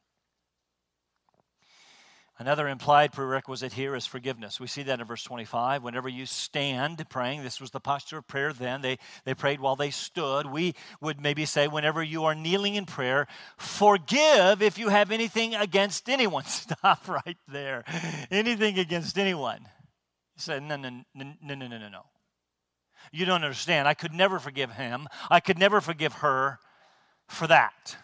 Another 2.40 2.68
implied 2.68 3.12
prerequisite 3.12 3.74
here 3.74 3.94
is 3.94 4.06
forgiveness. 4.06 4.58
We 4.58 4.66
see 4.66 4.82
that 4.84 4.98
in 4.98 5.06
verse 5.06 5.22
25. 5.22 5.82
Whenever 5.82 6.08
you 6.08 6.24
stand 6.24 7.06
praying, 7.10 7.42
this 7.42 7.60
was 7.60 7.70
the 7.70 7.80
posture 7.80 8.16
of 8.16 8.26
prayer 8.26 8.54
then. 8.54 8.80
They, 8.80 8.96
they 9.26 9.34
prayed 9.34 9.60
while 9.60 9.76
they 9.76 9.90
stood. 9.90 10.46
We 10.46 10.74
would 11.02 11.20
maybe 11.20 11.44
say, 11.44 11.68
whenever 11.68 12.02
you 12.02 12.24
are 12.24 12.34
kneeling 12.34 12.76
in 12.76 12.86
prayer, 12.86 13.26
forgive 13.58 14.62
if 14.62 14.78
you 14.78 14.88
have 14.88 15.10
anything 15.10 15.54
against 15.54 16.08
anyone. 16.08 16.44
Stop 16.46 17.06
right 17.08 17.36
there. 17.46 17.84
Anything 18.30 18.78
against 18.78 19.18
anyone. 19.18 19.60
He 20.34 20.40
said, 20.40 20.62
no, 20.62 20.76
no, 20.76 20.88
no, 20.88 21.34
no, 21.42 21.54
no, 21.54 21.66
no, 21.66 21.88
no. 21.90 22.06
You 23.12 23.26
don't 23.26 23.44
understand. 23.44 23.86
I 23.86 23.92
could 23.92 24.14
never 24.14 24.38
forgive 24.38 24.70
him. 24.70 25.08
I 25.30 25.40
could 25.40 25.58
never 25.58 25.82
forgive 25.82 26.14
her 26.14 26.58
for 27.28 27.46
that. 27.48 27.98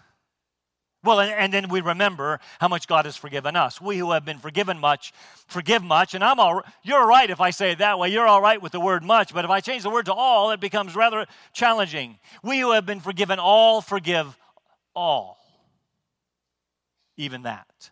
Well, 1.07 1.21
and, 1.21 1.31
and, 1.31 1.53
then 1.53 1.69
we 1.69 1.81
remember 1.81 2.41
how 2.59 2.67
much 2.67 2.89
God 2.89 3.05
has 3.05 3.17
forgiven 3.17 3.55
us. 3.55 3.81
We 3.81 3.97
who 3.97 4.11
have 4.11 4.25
been 4.25 4.39
forgiven 4.39 4.79
much, 4.79 5.13
forgive 5.47 5.85
much. 5.85 6.15
And 6.15 6.25
I'm 6.25 6.41
all, 6.41 6.63
you're 6.83 7.07
right 7.07 7.31
if 7.31 7.41
I 7.41 7.51
say 7.51 7.71
it 7.71 7.79
that 7.79 7.99
way. 7.99 8.09
You're 8.09 8.27
all 8.27 8.43
right 8.43 8.61
with 8.61 8.73
the 8.73 8.81
word 8.81 9.05
much. 9.05 9.33
But 9.33 9.45
if 9.45 9.51
I 9.51 9.61
change 9.61 9.85
the 9.85 9.91
word 9.91 10.07
to 10.07 10.13
all, 10.13 10.51
it 10.51 10.59
becomes 10.59 10.97
rather 10.97 11.27
challenging. 11.53 12.19
We 12.43 12.59
who 12.59 12.73
have 12.73 12.85
been 12.85 12.99
forgiven 12.99 13.39
all, 13.39 13.81
forgive 13.81 14.37
all. 14.95 15.39
Even 17.17 17.43
that. 17.43 17.91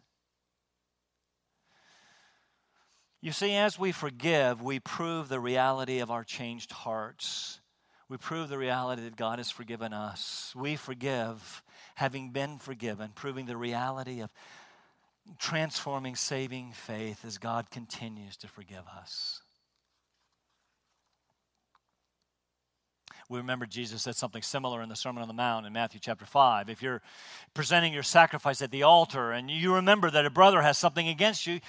You 3.22 3.33
see, 3.33 3.55
as 3.55 3.79
we 3.79 3.92
forgive, 3.92 4.61
we 4.61 4.81
prove 4.81 5.29
the 5.29 5.40
reality 5.40 6.00
of 6.00 6.11
our 6.11 6.24
changed 6.24 6.72
hearts. 6.72 7.61
We 8.09 8.17
prove 8.17 8.49
the 8.49 8.59
reality 8.59 9.03
that 9.03 9.17
God 9.17 9.38
has 9.38 9.51
forgiven 9.51 9.93
us. 9.93 10.53
We 10.55 10.77
forgive 10.77 11.62
having 11.95 12.31
been 12.31 12.59
forgiven, 12.59 13.11
proving 13.14 13.47
the 13.47 13.57
reality 13.57 14.21
of 14.21 14.31
transforming, 15.38 16.17
saving 16.17 16.73
faith 16.73 17.25
as 17.25 17.38
God 17.38 17.71
continues 17.71 18.37
to 18.38 18.49
forgive 18.49 18.85
us. 18.99 19.43
We 23.31 23.39
remember 23.39 23.65
Jesus 23.65 24.03
said 24.03 24.17
something 24.17 24.43
similar 24.43 24.83
in 24.83 24.91
the 24.91 24.97
Sermon 24.97 25.23
on 25.23 25.29
the 25.29 25.35
Mount 25.35 25.65
in 25.65 25.73
Matthew 25.73 25.99
chapter 25.99 26.27
5. 26.27 26.69
If 26.69 26.83
you're 26.83 27.01
presenting 27.55 27.95
your 27.95 28.03
sacrifice 28.03 28.61
at 28.61 28.71
the 28.71 28.83
altar 28.83 29.33
and 29.33 29.51
you 29.51 29.75
remember 29.75 30.11
that 30.11 30.27
a 30.27 30.31
brother 30.31 30.61
has 30.61 30.77
something 30.77 31.09
against 31.09 31.47
you, 31.47 31.61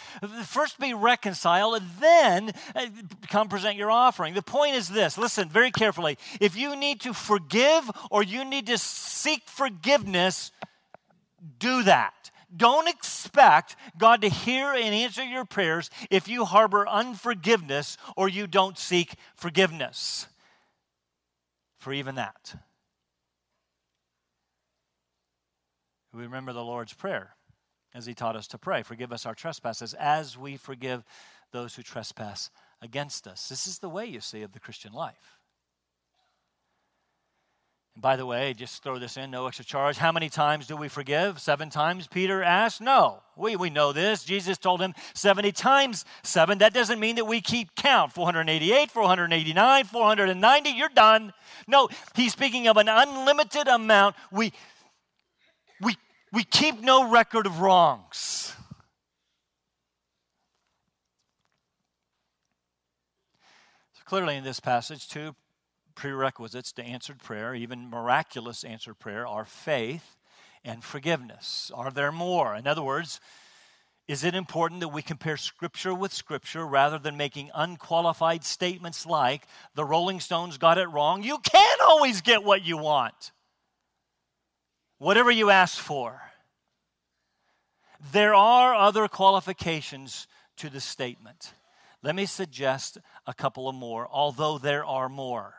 first 0.44 0.78
be 0.80 0.94
reconciled 0.94 1.76
and 1.82 1.90
then 2.00 2.52
uh, 2.76 2.88
come 3.30 3.48
present 3.48 3.78
your 3.78 3.90
offering. 3.90 4.34
The 4.34 4.42
point 4.42 4.76
is 4.76 4.90
this 4.90 5.18
listen 5.18 5.48
very 5.48 5.72
carefully. 5.72 6.18
If 6.42 6.58
you 6.58 6.76
need 6.76 7.00
to 7.02 7.14
forgive 7.14 7.90
or 8.12 8.22
you 8.22 8.44
need 8.44 8.68
to 8.68 8.78
seek 8.78 9.48
forgiveness, 9.48 10.52
do 11.60 11.84
that. 11.84 12.32
Don't 12.56 12.90
expect 12.90 13.78
God 13.98 14.22
to 14.22 14.30
hear 14.30 14.74
and 14.74 14.94
answer 14.94 15.24
your 15.24 15.46
prayers 15.46 15.90
if 16.10 16.28
you 16.28 16.44
harbor 16.44 16.86
unforgiveness 16.88 17.98
or 18.18 18.28
you 18.28 18.46
don't 18.46 18.78
seek 18.78 19.16
forgiveness 19.36 20.28
for 21.86 21.94
even 21.94 22.16
that. 22.16 22.56
We 26.12 26.24
remember 26.24 26.52
the 26.52 26.64
Lord's 26.64 26.94
Prayer 26.94 27.36
as 27.94 28.08
He 28.08 28.16
taught 28.16 28.36
us 28.36 28.48
to 28.48 28.58
pray 28.58 28.82
Forgive 28.82 29.14
us 29.14 29.24
our 29.28 29.36
trespasses 29.36 29.94
as 29.94 30.36
we 30.36 30.58
forgive 30.58 31.04
those 31.52 31.76
who 31.76 31.84
trespass 31.84 32.50
against 32.82 33.28
us. 33.28 33.50
This 33.50 33.68
is 33.68 33.78
the 33.78 33.90
way, 33.90 34.08
you 34.08 34.20
see, 34.20 34.42
of 34.42 34.52
the 34.52 34.60
Christian 34.60 34.94
life. 34.94 35.35
And 37.96 38.02
by 38.02 38.18
the 38.18 38.26
way, 38.26 38.54
just 38.54 38.84
throw 38.84 39.00
this 39.00 39.16
in, 39.16 39.32
no 39.32 39.48
extra 39.48 39.64
charge. 39.64 39.98
How 39.98 40.12
many 40.12 40.30
times 40.30 40.68
do 40.68 40.76
we 40.76 40.90
forgive? 40.90 41.40
Seven 41.40 41.70
times, 41.70 42.08
Peter 42.08 42.44
asked. 42.44 42.82
No, 42.82 43.24
we, 43.38 43.56
we 43.56 43.70
know 43.70 43.94
this. 43.94 44.26
Jesus 44.26 44.58
told 44.58 44.82
him 44.82 44.94
70 45.14 45.54
times 45.54 46.04
seven. 46.22 46.58
That 46.58 46.74
doesn't 46.74 47.00
mean 47.00 47.16
that 47.16 47.26
we 47.26 47.40
keep 47.40 47.74
count 47.76 48.12
488, 48.12 48.92
489, 48.92 49.86
490. 49.86 50.70
You're 50.72 50.90
done. 50.90 51.34
No, 51.68 51.88
he's 52.16 52.34
speaking 52.34 52.68
of 52.68 52.76
an 52.76 52.90
unlimited 52.90 53.70
amount. 53.70 54.16
We, 54.30 54.52
we, 55.80 55.96
we 56.34 56.44
keep 56.44 56.82
no 56.82 57.10
record 57.10 57.46
of 57.46 57.62
wrongs. 57.62 58.54
So 63.94 64.02
clearly, 64.04 64.36
in 64.36 64.44
this 64.44 64.60
passage, 64.60 65.08
two 65.08 65.34
prerequisites 65.96 66.72
to 66.74 66.84
answered 66.84 67.20
prayer, 67.20 67.56
even 67.56 67.90
miraculous 67.90 68.64
answered 68.64 69.00
prayer, 69.00 69.26
are 69.26 69.46
faith 69.46 70.18
and 70.64 70.84
forgiveness. 70.84 71.72
Are 71.74 71.92
there 71.92 72.12
more? 72.12 72.56
In 72.56 72.68
other 72.68 72.84
words, 72.84 73.20
is 74.08 74.24
it 74.24 74.36
important 74.36 74.82
that 74.82 74.90
we 74.90 75.02
compare 75.02 75.38
Scripture 75.38 75.94
with 75.94 76.14
Scripture 76.14 76.66
rather 76.66 77.00
than 77.00 77.18
making 77.18 77.50
unqualified 77.56 78.44
statements 78.44 79.06
like, 79.06 79.48
the 79.74 79.86
Rolling 79.86 80.20
Stones 80.20 80.60
got 80.60 80.78
it 80.78 80.88
wrong? 80.90 81.24
You 81.24 81.40
can't 81.40 81.82
always 81.82 82.22
get 82.22 82.44
what 82.44 82.64
you 82.64 82.78
want, 82.78 83.32
whatever 85.00 85.32
you 85.32 85.50
ask 85.50 85.80
for. 85.80 86.22
There 88.12 88.36
are 88.36 88.76
other 88.76 89.08
qualifications 89.08 90.28
to 90.58 90.70
the 90.70 90.80
statement. 90.80 91.54
Let 92.04 92.16
me 92.16 92.28
suggest 92.28 93.00
a 93.26 93.34
couple 93.34 93.68
of 93.68 93.74
more, 93.74 94.08
although 94.12 94.60
there 94.60 94.86
are 94.86 95.10
more. 95.10 95.56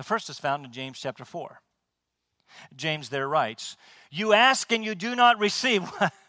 The 0.00 0.04
first 0.04 0.30
is 0.30 0.38
found 0.38 0.64
in 0.64 0.72
James 0.72 0.98
chapter 0.98 1.26
4. 1.26 1.60
James 2.74 3.10
there 3.10 3.28
writes, 3.28 3.76
You 4.10 4.32
ask 4.32 4.72
and 4.72 4.82
you 4.82 4.94
do 4.94 5.14
not 5.14 5.38
receive. 5.38 5.82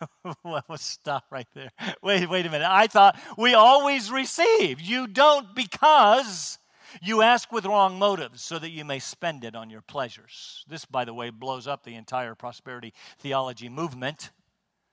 well, 0.43 0.65
stop 0.75 1.23
right 1.31 1.47
there. 1.53 1.69
Wait, 2.03 2.29
wait 2.29 2.45
a 2.45 2.49
minute. 2.49 2.67
I 2.69 2.87
thought 2.87 3.17
we 3.37 3.53
always 3.53 4.11
receive. 4.11 4.81
You 4.81 5.07
don't 5.07 5.55
because 5.55 6.59
You 7.01 7.21
ask 7.21 7.49
with 7.53 7.65
wrong 7.65 7.97
motives 7.97 8.41
so 8.41 8.59
that 8.59 8.71
you 8.71 8.83
may 8.83 8.99
spend 8.99 9.45
it 9.45 9.55
on 9.55 9.69
your 9.69 9.79
pleasures. 9.79 10.65
This, 10.67 10.83
by 10.83 11.05
the 11.05 11.13
way, 11.13 11.29
blows 11.29 11.65
up 11.65 11.85
the 11.85 11.95
entire 11.95 12.35
prosperity 12.35 12.93
theology 13.19 13.69
movement. 13.69 14.31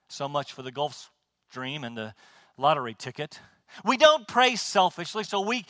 So 0.08 0.28
much 0.28 0.52
for 0.52 0.62
the 0.62 0.70
Gulf 0.70 1.10
Stream 1.50 1.82
and 1.82 1.96
the 1.96 2.14
lottery 2.56 2.94
ticket. 2.94 3.40
We 3.84 3.96
don't 3.96 4.28
pray 4.28 4.54
selfishly 4.54 5.24
so 5.24 5.40
we 5.40 5.64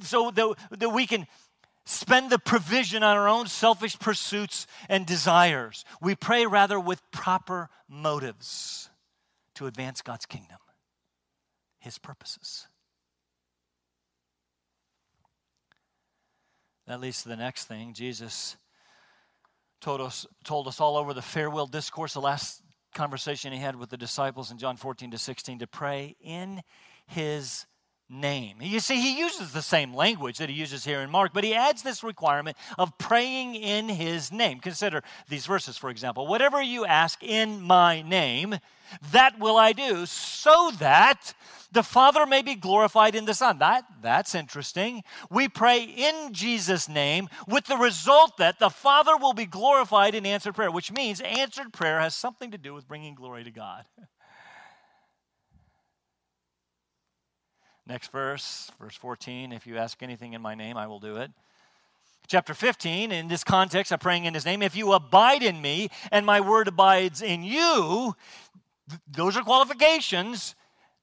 so 0.00 0.30
that, 0.30 0.54
that 0.78 0.88
we 0.88 1.06
can 1.06 1.26
spend 1.88 2.30
the 2.30 2.38
provision 2.38 3.02
on 3.02 3.16
our 3.16 3.28
own 3.28 3.46
selfish 3.46 3.98
pursuits 3.98 4.66
and 4.88 5.06
desires. 5.06 5.84
We 6.00 6.14
pray 6.14 6.46
rather 6.46 6.78
with 6.78 7.00
proper 7.10 7.70
motives 7.88 8.90
to 9.54 9.66
advance 9.66 10.02
God's 10.02 10.26
kingdom, 10.26 10.58
His 11.78 11.98
purposes. 11.98 12.68
That 16.86 17.00
leads 17.00 17.22
to 17.22 17.28
the 17.28 17.36
next 17.36 17.64
thing. 17.64 17.92
Jesus 17.92 18.56
told 19.80 20.00
us, 20.00 20.26
told 20.44 20.68
us 20.68 20.80
all 20.80 20.96
over 20.96 21.12
the 21.12 21.22
farewell 21.22 21.66
discourse, 21.66 22.14
the 22.14 22.20
last 22.20 22.62
conversation 22.94 23.52
he 23.52 23.58
had 23.58 23.76
with 23.76 23.90
the 23.90 23.96
disciples 23.96 24.50
in 24.50 24.58
John 24.58 24.76
14 24.76 25.10
to 25.10 25.18
16, 25.18 25.58
to 25.60 25.66
pray 25.66 26.16
in 26.20 26.62
his 27.06 27.66
name. 28.10 28.56
You 28.60 28.80
see, 28.80 29.00
he 29.00 29.18
uses 29.18 29.52
the 29.52 29.62
same 29.62 29.94
language 29.94 30.38
that 30.38 30.48
he 30.48 30.54
uses 30.54 30.84
here 30.84 31.00
in 31.00 31.10
Mark, 31.10 31.32
but 31.34 31.44
he 31.44 31.54
adds 31.54 31.82
this 31.82 32.02
requirement 32.02 32.56
of 32.78 32.96
praying 32.98 33.54
in 33.54 33.88
his 33.88 34.32
name. 34.32 34.60
Consider 34.60 35.02
these 35.28 35.46
verses, 35.46 35.76
for 35.76 35.90
example. 35.90 36.26
Whatever 36.26 36.62
you 36.62 36.86
ask 36.86 37.22
in 37.22 37.60
my 37.60 38.02
name, 38.02 38.56
that 39.12 39.38
will 39.38 39.56
I 39.56 39.72
do, 39.72 40.06
so 40.06 40.72
that 40.78 41.34
the 41.72 41.82
Father 41.82 42.24
may 42.24 42.40
be 42.40 42.54
glorified 42.54 43.14
in 43.14 43.26
the 43.26 43.34
Son. 43.34 43.58
That, 43.58 43.84
that's 44.00 44.34
interesting. 44.34 45.02
We 45.30 45.48
pray 45.48 45.82
in 45.82 46.32
Jesus' 46.32 46.88
name 46.88 47.28
with 47.46 47.66
the 47.66 47.76
result 47.76 48.38
that 48.38 48.58
the 48.58 48.70
Father 48.70 49.16
will 49.16 49.34
be 49.34 49.46
glorified 49.46 50.14
in 50.14 50.24
answered 50.24 50.54
prayer, 50.54 50.70
which 50.70 50.90
means 50.90 51.20
answered 51.20 51.72
prayer 51.72 52.00
has 52.00 52.14
something 52.14 52.50
to 52.52 52.58
do 52.58 52.72
with 52.72 52.88
bringing 52.88 53.14
glory 53.14 53.44
to 53.44 53.50
God. 53.50 53.84
Next 57.88 58.12
verse, 58.12 58.70
verse 58.78 58.94
14 58.94 59.50
if 59.50 59.66
you 59.66 59.78
ask 59.78 60.02
anything 60.02 60.34
in 60.34 60.42
my 60.42 60.54
name, 60.54 60.76
I 60.76 60.86
will 60.86 61.00
do 61.00 61.16
it. 61.16 61.30
Chapter 62.26 62.52
15, 62.52 63.10
in 63.10 63.28
this 63.28 63.42
context 63.42 63.90
of 63.90 64.00
praying 64.00 64.26
in 64.26 64.34
his 64.34 64.44
name, 64.44 64.60
if 64.60 64.76
you 64.76 64.92
abide 64.92 65.42
in 65.42 65.62
me 65.62 65.88
and 66.12 66.26
my 66.26 66.42
word 66.42 66.68
abides 66.68 67.22
in 67.22 67.42
you, 67.42 68.14
those 69.10 69.34
are 69.38 69.42
qualifications. 69.42 70.54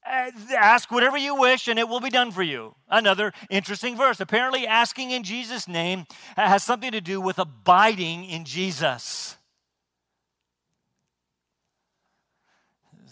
Uh, 0.08 0.30
ask 0.56 0.92
whatever 0.92 1.18
you 1.18 1.34
wish 1.34 1.68
and 1.68 1.80
it 1.80 1.90
will 1.90 2.00
be 2.00 2.12
done 2.12 2.32
for 2.32 2.44
you. 2.44 2.76
Another 2.88 3.34
interesting 3.50 3.98
verse. 3.98 4.20
Apparently, 4.20 4.68
asking 4.68 5.10
in 5.10 5.24
Jesus' 5.24 5.68
name 5.68 6.06
has 6.38 6.64
something 6.64 6.92
to 6.92 7.02
do 7.02 7.20
with 7.20 7.40
abiding 7.40 8.26
in 8.26 8.46
Jesus. 8.46 9.36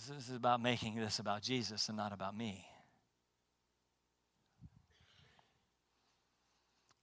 This 0.08 0.30
is 0.30 0.36
about 0.36 0.62
making 0.62 0.94
this 0.96 1.18
about 1.18 1.42
Jesus 1.42 1.88
and 1.88 1.98
not 1.98 2.14
about 2.14 2.38
me. 2.38 2.68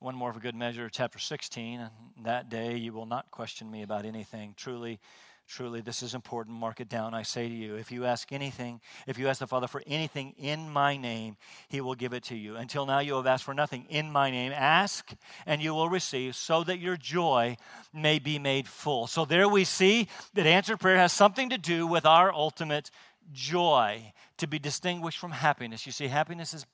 One 0.02 0.14
more 0.14 0.30
of 0.30 0.36
a 0.38 0.40
good 0.40 0.54
measure, 0.54 0.88
chapter 0.88 1.18
16. 1.18 1.90
That 2.22 2.48
day 2.48 2.78
you 2.78 2.94
will 2.94 3.04
not 3.04 3.30
question 3.30 3.70
me 3.70 3.82
about 3.82 4.06
anything. 4.06 4.54
Truly, 4.56 4.98
truly, 5.46 5.82
this 5.82 6.02
is 6.02 6.14
important. 6.14 6.56
Mark 6.56 6.80
it 6.80 6.88
down. 6.88 7.12
I 7.12 7.20
say 7.20 7.46
to 7.46 7.54
you, 7.54 7.74
if 7.74 7.92
you 7.92 8.06
ask 8.06 8.32
anything, 8.32 8.80
if 9.06 9.18
you 9.18 9.28
ask 9.28 9.40
the 9.40 9.46
Father 9.46 9.66
for 9.66 9.82
anything 9.86 10.32
in 10.38 10.70
my 10.70 10.96
name, 10.96 11.36
he 11.68 11.82
will 11.82 11.94
give 11.94 12.14
it 12.14 12.22
to 12.24 12.34
you. 12.34 12.56
Until 12.56 12.86
now, 12.86 13.00
you 13.00 13.14
have 13.16 13.26
asked 13.26 13.44
for 13.44 13.52
nothing 13.52 13.84
in 13.90 14.10
my 14.10 14.30
name. 14.30 14.52
Ask, 14.54 15.12
and 15.44 15.60
you 15.60 15.74
will 15.74 15.90
receive, 15.90 16.34
so 16.34 16.64
that 16.64 16.78
your 16.78 16.96
joy 16.96 17.58
may 17.92 18.18
be 18.18 18.38
made 18.38 18.66
full. 18.68 19.06
So 19.06 19.26
there 19.26 19.50
we 19.50 19.64
see 19.64 20.08
that 20.32 20.46
answered 20.46 20.80
prayer 20.80 20.96
has 20.96 21.12
something 21.12 21.50
to 21.50 21.58
do 21.58 21.86
with 21.86 22.06
our 22.06 22.32
ultimate 22.32 22.90
joy 23.34 24.14
to 24.38 24.46
be 24.46 24.58
distinguished 24.58 25.18
from 25.18 25.32
happiness. 25.32 25.84
You 25.84 25.92
see, 25.92 26.08
happiness 26.08 26.54
is 26.54 26.64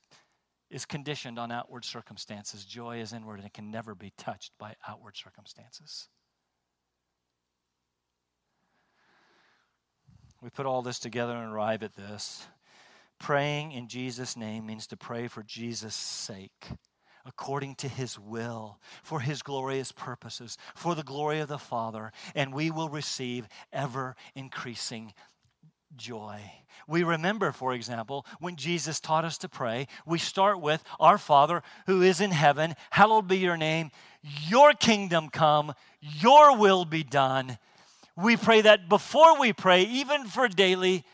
is 0.70 0.84
conditioned 0.84 1.38
on 1.38 1.52
outward 1.52 1.84
circumstances. 1.84 2.64
Joy 2.64 3.00
is 3.00 3.12
inward 3.12 3.38
and 3.38 3.46
it 3.46 3.54
can 3.54 3.70
never 3.70 3.94
be 3.94 4.12
touched 4.16 4.52
by 4.58 4.74
outward 4.86 5.16
circumstances. 5.16 6.08
We 10.42 10.50
put 10.50 10.66
all 10.66 10.82
this 10.82 10.98
together 10.98 11.34
and 11.34 11.52
arrive 11.52 11.82
at 11.82 11.96
this. 11.96 12.46
Praying 13.18 13.72
in 13.72 13.88
Jesus' 13.88 14.36
name 14.36 14.66
means 14.66 14.86
to 14.88 14.96
pray 14.96 15.28
for 15.28 15.42
Jesus' 15.42 15.94
sake, 15.94 16.68
according 17.24 17.76
to 17.76 17.88
his 17.88 18.18
will, 18.18 18.78
for 19.02 19.20
his 19.20 19.40
glorious 19.40 19.90
purposes, 19.90 20.58
for 20.74 20.94
the 20.94 21.02
glory 21.02 21.40
of 21.40 21.48
the 21.48 21.58
Father, 21.58 22.12
and 22.34 22.52
we 22.52 22.70
will 22.70 22.90
receive 22.90 23.48
ever 23.72 24.14
increasing 24.34 25.14
joy. 25.96 26.40
We 26.88 27.02
remember, 27.02 27.52
for 27.52 27.74
example, 27.74 28.26
when 28.38 28.56
Jesus 28.56 29.00
taught 29.00 29.24
us 29.24 29.38
to 29.38 29.48
pray, 29.48 29.88
we 30.04 30.18
start 30.18 30.60
with 30.60 30.82
Our 31.00 31.18
Father 31.18 31.62
who 31.86 32.02
is 32.02 32.20
in 32.20 32.30
heaven, 32.30 32.74
hallowed 32.90 33.28
be 33.28 33.38
your 33.38 33.56
name, 33.56 33.90
your 34.22 34.72
kingdom 34.72 35.28
come, 35.28 35.74
your 36.00 36.56
will 36.56 36.84
be 36.84 37.02
done. 37.02 37.58
We 38.16 38.36
pray 38.36 38.62
that 38.62 38.88
before 38.88 39.38
we 39.38 39.52
pray, 39.52 39.82
even 39.82 40.24
for 40.24 40.48
daily 40.48 41.04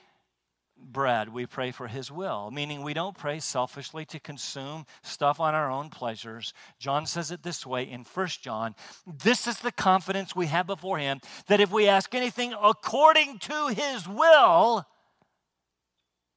bread, 0.82 1.28
we 1.28 1.46
pray 1.46 1.70
for 1.70 1.88
His 1.88 2.10
will, 2.10 2.50
meaning 2.50 2.82
we 2.82 2.94
don't 2.94 3.16
pray 3.16 3.38
selfishly 3.38 4.04
to 4.06 4.20
consume 4.20 4.86
stuff 5.02 5.40
on 5.40 5.54
our 5.54 5.70
own 5.70 5.90
pleasures. 5.90 6.52
John 6.78 7.06
says 7.06 7.30
it 7.30 7.42
this 7.42 7.66
way 7.66 7.84
in 7.84 8.04
1 8.04 8.26
John 8.40 8.74
this 9.06 9.46
is 9.46 9.58
the 9.60 9.72
confidence 9.72 10.34
we 10.34 10.46
have 10.46 10.66
before 10.66 10.98
Him 10.98 11.20
that 11.46 11.60
if 11.60 11.70
we 11.70 11.88
ask 11.88 12.14
anything 12.14 12.54
according 12.60 13.38
to 13.40 13.68
His 13.68 14.08
will, 14.08 14.86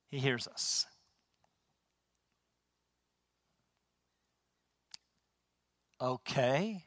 He 0.07 0.19
hears 0.19 0.47
us. 0.47 0.85
Okay. 6.01 6.83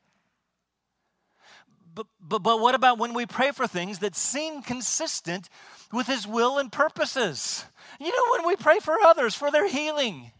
But, 1.98 2.06
but, 2.20 2.42
but 2.44 2.60
what 2.60 2.76
about 2.76 2.98
when 2.98 3.12
we 3.12 3.26
pray 3.26 3.50
for 3.50 3.66
things 3.66 3.98
that 3.98 4.14
seem 4.14 4.62
consistent 4.62 5.48
with 5.92 6.06
His 6.06 6.28
will 6.28 6.58
and 6.58 6.70
purposes. 6.70 7.64
You 7.98 8.06
know, 8.06 8.32
when 8.36 8.46
we 8.46 8.54
pray 8.54 8.78
for 8.78 8.94
others, 9.04 9.34
for 9.34 9.50
their 9.50 9.66
healing, 9.66 10.30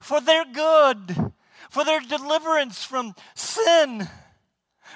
for 0.00 0.20
their 0.20 0.44
good, 0.44 1.32
for 1.68 1.84
their 1.84 1.98
deliverance 1.98 2.84
from 2.84 3.16
sin, 3.34 4.06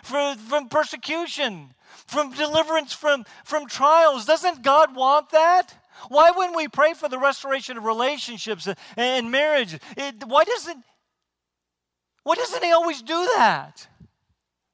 from 0.04 0.68
persecution, 0.68 1.74
from 2.06 2.32
deliverance 2.32 2.92
from, 2.92 3.24
from 3.44 3.66
trials, 3.66 4.24
doesn't 4.24 4.62
God 4.62 4.94
want 4.94 5.30
that? 5.30 5.74
Why, 6.10 6.30
when 6.30 6.54
we 6.54 6.68
pray 6.68 6.94
for 6.94 7.08
the 7.08 7.18
restoration 7.18 7.76
of 7.76 7.82
relationships 7.82 8.68
and 8.96 9.32
marriage, 9.32 9.80
it, 9.96 10.22
why 10.28 10.44
doesn't 10.44 10.84
why 12.22 12.36
doesn't 12.36 12.62
He 12.62 12.70
always 12.70 13.02
do 13.02 13.16
that? 13.36 13.88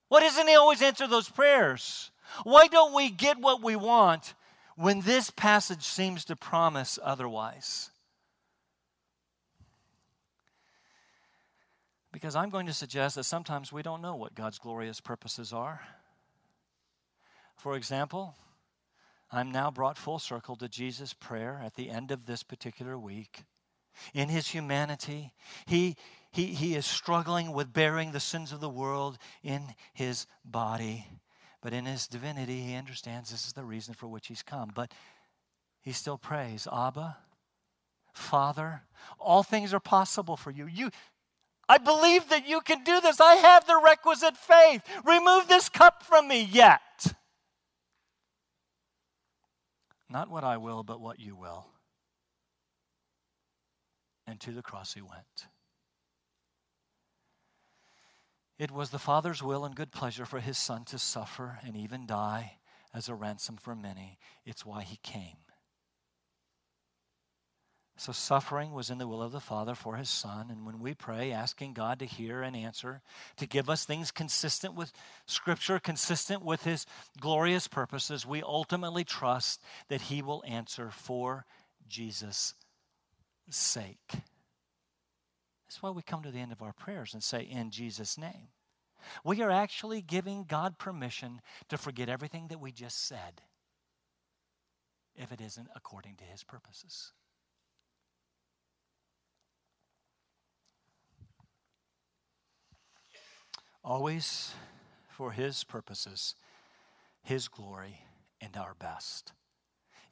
Why 0.09 0.21
doesn't 0.21 0.49
He 0.49 0.55
always 0.55 0.83
answer 0.83 1.07
those 1.07 1.29
prayers? 1.29 2.11
Why 2.45 2.67
don't 2.67 2.95
we 2.95 3.11
get 3.11 3.39
what 3.39 3.63
we 3.63 3.77
want 3.77 4.35
when 4.79 5.01
this 5.01 5.29
passage 5.29 5.83
seems 5.83 6.25
to 6.25 6.37
promise 6.37 7.01
otherwise. 7.03 7.91
Because 12.13 12.37
I'm 12.37 12.49
going 12.49 12.67
to 12.67 12.73
suggest 12.73 13.17
that 13.17 13.25
sometimes 13.25 13.73
we 13.73 13.83
don't 13.83 14.01
know 14.01 14.15
what 14.15 14.37
God's 14.37 14.61
glorious 14.61 15.01
purposes 15.01 15.53
are. 15.53 15.81
For 17.57 17.75
example, 17.75 18.37
I'm 19.33 19.51
now 19.51 19.73
brought 19.73 19.99
full 19.99 20.21
circle 20.21 20.55
to 20.55 20.69
Jesus' 20.69 21.13
prayer 21.13 21.61
at 21.65 21.75
the 21.75 21.91
end 21.91 22.13
of 22.13 22.27
this 22.27 22.45
particular 22.45 22.97
week. 22.97 23.43
In 24.15 24.29
his 24.29 24.49
humanity, 24.49 25.33
he, 25.67 25.97
he, 26.31 26.47
he 26.47 26.75
is 26.75 26.87
struggling 26.87 27.53
with 27.53 27.73
bearing 27.73 28.13
the 28.13 28.21
sins 28.21 28.53
of 28.53 28.61
the 28.61 28.69
world 28.69 29.19
in 29.43 29.63
his 29.93 30.27
body. 30.45 31.07
But 31.61 31.73
in 31.73 31.85
his 31.85 32.07
divinity, 32.07 32.61
he 32.61 32.75
understands 32.75 33.31
this 33.31 33.47
is 33.47 33.53
the 33.53 33.65
reason 33.65 33.95
for 33.95 34.07
which 34.07 34.29
he's 34.29 34.43
come. 34.43 34.71
But 34.75 34.93
he 35.83 35.93
still 35.93 36.19
prays, 36.19 36.69
Abba, 36.73 37.17
Father, 38.13 38.83
all 39.19 39.43
things 39.43 39.73
are 39.73 39.81
possible 39.81 40.37
for 40.37 40.51
you. 40.51 40.67
You 40.67 40.91
I 41.69 41.79
believe 41.79 42.31
that 42.31 42.49
you 42.49 42.63
can 42.63 42.83
do 42.83 43.01
this. 43.01 43.21
I 43.21 43.35
have 43.35 43.67
the 43.67 43.81
requisite 43.85 44.37
faith. 44.37 44.83
Remove 45.05 45.49
this 45.49 45.69
cup 45.69 46.03
from 46.03 46.27
me 46.27 46.43
yet. 46.51 46.81
Not 50.09 50.31
what 50.31 50.45
I 50.45 50.57
will, 50.57 50.83
but 50.83 51.01
what 51.01 51.21
you 51.21 51.37
will. 51.37 51.67
And 54.29 54.39
to 54.41 54.53
the 54.53 54.63
cross 54.63 54.93
he 54.93 55.01
went. 55.01 55.47
It 58.59 58.71
was 58.71 58.91
the 58.91 58.99
Father's 58.99 59.43
will 59.43 59.65
and 59.65 59.75
good 59.75 59.91
pleasure 59.91 60.27
for 60.27 60.41
his 60.41 60.59
Son 60.59 60.85
to 60.87 60.99
suffer 60.99 61.59
and 61.65 61.75
even 61.75 62.07
die 62.07 62.59
as 62.93 63.09
a 63.09 63.15
ransom 63.15 63.57
for 63.57 63.75
many. 63.75 64.19
It's 64.45 64.67
why 64.67 64.83
he 64.83 64.99
came. 65.03 65.39
So, 67.97 68.13
suffering 68.13 68.73
was 68.73 68.91
in 68.91 68.99
the 68.99 69.09
will 69.09 69.23
of 69.23 69.33
the 69.33 69.41
Father 69.41 69.75
for 69.75 69.97
his 69.97 70.11
Son. 70.11 70.51
And 70.51 70.67
when 70.67 70.79
we 70.79 70.93
pray, 70.93 71.33
asking 71.33 71.73
God 71.73 71.99
to 72.01 72.05
hear 72.05 72.43
and 72.43 72.55
answer, 72.55 73.01
to 73.39 73.47
give 73.47 73.71
us 73.71 73.85
things 73.85 74.11
consistent 74.11 74.75
with 74.75 74.93
Scripture, 75.27 75.81
consistent 75.81 76.45
with 76.45 76.65
his 76.65 76.85
glorious 77.19 77.67
purposes, 77.67 78.27
we 78.27 78.43
ultimately 78.43 79.05
trust 79.05 79.63
that 79.89 80.03
he 80.03 80.21
will 80.21 80.45
answer 80.47 80.91
for 80.91 81.47
Jesus' 81.89 82.55
sake. 83.55 84.11
That's 85.67 85.83
why 85.83 85.91
we 85.91 86.03
come 86.03 86.23
to 86.23 86.31
the 86.31 86.39
end 86.41 86.53
of 86.53 86.63
our 86.63 86.73
prayers 86.73 87.15
and 87.15 87.23
say, 87.23 87.47
In 87.49 87.71
Jesus' 87.71 88.19
name. 88.19 88.49
We 89.25 89.43
are 89.43 89.51
actually 89.51 90.03
giving 90.03 90.45
God 90.45 90.79
permission 90.79 91.41
to 91.69 91.79
forget 91.79 92.09
everything 92.09 92.49
that 92.49 92.61
we 92.61 92.73
just 92.73 93.07
said 93.07 93.43
if 95.15 95.31
it 95.33 95.41
isn't 95.41 95.69
according 95.75 96.17
to 96.17 96.25
his 96.25 96.43
purposes. 96.43 97.13
always 103.89 104.53
for 105.09 105.33
His 105.33 105.65
purposes, 105.65 106.35
His 107.23 107.49
glory, 107.49 108.03
and 108.41 108.57
our 108.57 108.75
best. 108.79 109.33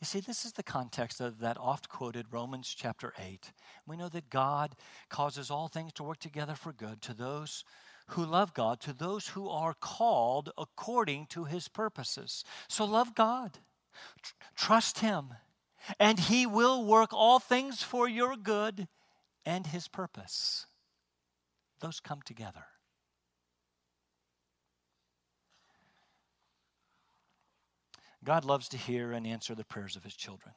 You 0.00 0.04
see, 0.04 0.20
this 0.20 0.44
is 0.44 0.52
the 0.52 0.62
context 0.62 1.20
of 1.20 1.38
that 1.40 1.56
oft 1.58 1.88
quoted 1.88 2.26
Romans 2.30 2.74
chapter 2.76 3.14
8. 3.18 3.52
We 3.86 3.96
know 3.96 4.10
that 4.10 4.28
God 4.28 4.76
causes 5.08 5.50
all 5.50 5.68
things 5.68 5.92
to 5.94 6.02
work 6.02 6.18
together 6.18 6.54
for 6.54 6.72
good 6.72 7.00
to 7.02 7.14
those 7.14 7.64
who 8.08 8.24
love 8.24 8.52
God, 8.52 8.78
to 8.80 8.92
those 8.92 9.28
who 9.28 9.48
are 9.48 9.74
called 9.74 10.50
according 10.58 11.26
to 11.30 11.44
his 11.44 11.68
purposes. 11.68 12.44
So 12.68 12.84
love 12.84 13.14
God, 13.14 13.58
Tr- 14.22 14.34
trust 14.54 14.98
him, 14.98 15.34
and 15.98 16.20
he 16.20 16.46
will 16.46 16.84
work 16.84 17.12
all 17.12 17.38
things 17.38 17.82
for 17.82 18.06
your 18.06 18.36
good 18.36 18.88
and 19.46 19.66
his 19.66 19.88
purpose. 19.88 20.66
Those 21.80 22.00
come 22.00 22.20
together. 22.22 22.66
God 28.26 28.44
loves 28.44 28.68
to 28.70 28.76
hear 28.76 29.12
and 29.12 29.26
answer 29.26 29.54
the 29.54 29.64
prayers 29.64 29.94
of 29.96 30.04
his 30.04 30.16
children. 30.16 30.52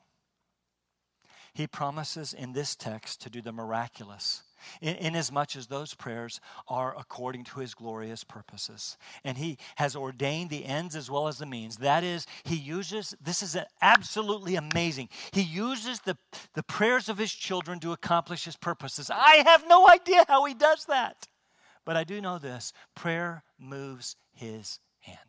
He 1.53 1.67
promises 1.67 2.33
in 2.33 2.53
this 2.53 2.75
text 2.75 3.21
to 3.21 3.29
do 3.29 3.41
the 3.41 3.51
miraculous, 3.51 4.43
in, 4.81 4.95
inasmuch 4.95 5.55
as 5.55 5.67
those 5.67 5.93
prayers 5.93 6.41
are 6.67 6.97
according 6.97 7.43
to 7.45 7.59
his 7.59 7.73
glorious 7.73 8.23
purposes. 8.23 8.97
And 9.23 9.37
he 9.37 9.57
has 9.75 9.95
ordained 9.95 10.49
the 10.49 10.65
ends 10.65 10.95
as 10.95 11.11
well 11.11 11.27
as 11.27 11.37
the 11.37 11.45
means. 11.45 11.77
That 11.77 12.03
is, 12.03 12.25
he 12.43 12.55
uses, 12.55 13.15
this 13.21 13.43
is 13.43 13.57
absolutely 13.81 14.55
amazing. 14.55 15.09
He 15.31 15.41
uses 15.41 15.99
the, 16.01 16.17
the 16.55 16.63
prayers 16.63 17.07
of 17.07 17.17
his 17.17 17.31
children 17.31 17.79
to 17.81 17.93
accomplish 17.93 18.45
his 18.45 18.57
purposes. 18.57 19.11
I 19.13 19.43
have 19.45 19.67
no 19.67 19.87
idea 19.87 20.25
how 20.27 20.45
he 20.45 20.53
does 20.53 20.85
that. 20.85 21.27
But 21.85 21.97
I 21.97 22.03
do 22.03 22.19
know 22.19 22.39
this 22.39 22.73
prayer 22.95 23.43
moves 23.59 24.15
his 24.33 24.79
hand. 24.99 25.19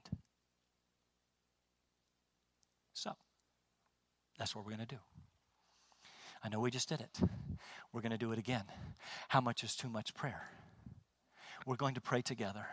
So, 2.92 3.16
that's 4.40 4.56
what 4.56 4.64
we're 4.64 4.70
going 4.70 4.86
to 4.86 4.94
do. 4.94 5.00
I 6.42 6.48
know 6.48 6.60
we 6.60 6.70
just 6.70 6.88
did 6.88 7.02
it. 7.02 7.20
We're 7.92 8.00
going 8.00 8.12
to 8.12 8.18
do 8.18 8.32
it 8.32 8.38
again. 8.38 8.64
How 9.28 9.42
much 9.42 9.62
is 9.62 9.76
too 9.76 9.90
much 9.90 10.14
prayer? 10.14 10.48
We're 11.66 11.76
going 11.76 11.96
to 11.96 12.00
pray 12.00 12.22
together 12.22 12.64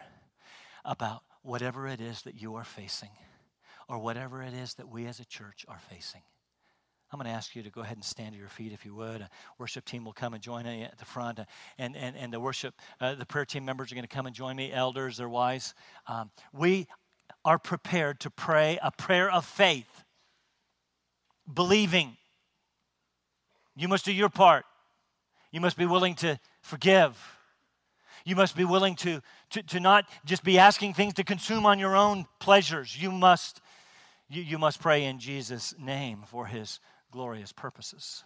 about 0.85 1.23
whatever 1.41 1.85
it 1.85 1.99
is 1.99 2.21
that 2.21 2.41
you 2.41 2.55
are 2.55 2.63
facing 2.63 3.09
or 3.89 3.99
whatever 3.99 4.41
it 4.41 4.53
is 4.53 4.75
that 4.75 4.87
we 4.87 5.07
as 5.07 5.19
a 5.19 5.25
church 5.25 5.65
are 5.67 5.79
facing. 5.89 6.21
I'm 7.11 7.19
going 7.19 7.29
to 7.29 7.35
ask 7.35 7.53
you 7.53 7.63
to 7.63 7.69
go 7.69 7.81
ahead 7.81 7.97
and 7.97 8.03
stand 8.05 8.31
to 8.31 8.39
your 8.39 8.47
feet 8.47 8.71
if 8.71 8.85
you 8.85 8.95
would. 8.95 9.19
A 9.19 9.29
worship 9.59 9.83
team 9.83 10.05
will 10.05 10.13
come 10.13 10.33
and 10.33 10.41
join 10.41 10.63
me 10.63 10.83
at 10.83 10.97
the 10.97 11.05
front, 11.05 11.39
and, 11.77 11.97
and, 11.97 12.15
and 12.15 12.31
the 12.31 12.39
worship, 12.39 12.75
uh, 13.01 13.15
the 13.15 13.25
prayer 13.25 13.45
team 13.45 13.65
members 13.65 13.91
are 13.91 13.95
going 13.95 14.07
to 14.07 14.15
come 14.15 14.25
and 14.25 14.33
join 14.33 14.55
me, 14.55 14.71
elders, 14.71 15.17
their 15.17 15.27
wives. 15.27 15.73
Um, 16.07 16.31
we 16.53 16.87
are 17.43 17.59
prepared 17.59 18.21
to 18.21 18.29
pray 18.29 18.79
a 18.81 18.91
prayer 18.91 19.29
of 19.29 19.45
faith 19.45 20.05
believing. 21.51 22.17
You 23.75 23.87
must 23.87 24.05
do 24.05 24.11
your 24.11 24.29
part. 24.29 24.65
You 25.51 25.61
must 25.61 25.77
be 25.77 25.85
willing 25.85 26.15
to 26.15 26.39
forgive. 26.61 27.17
You 28.25 28.35
must 28.35 28.57
be 28.57 28.65
willing 28.65 28.95
to, 28.97 29.21
to, 29.51 29.63
to 29.63 29.79
not 29.79 30.05
just 30.25 30.43
be 30.43 30.59
asking 30.59 30.93
things 30.93 31.13
to 31.13 31.23
consume 31.23 31.65
on 31.65 31.79
your 31.79 31.95
own 31.95 32.25
pleasures. 32.39 33.01
You 33.01 33.11
must, 33.11 33.61
you, 34.29 34.41
you 34.41 34.57
must 34.57 34.81
pray 34.81 35.05
in 35.05 35.19
Jesus' 35.19 35.73
name 35.79 36.23
for 36.27 36.45
his 36.45 36.79
glorious 37.11 37.53
purposes. 37.53 38.23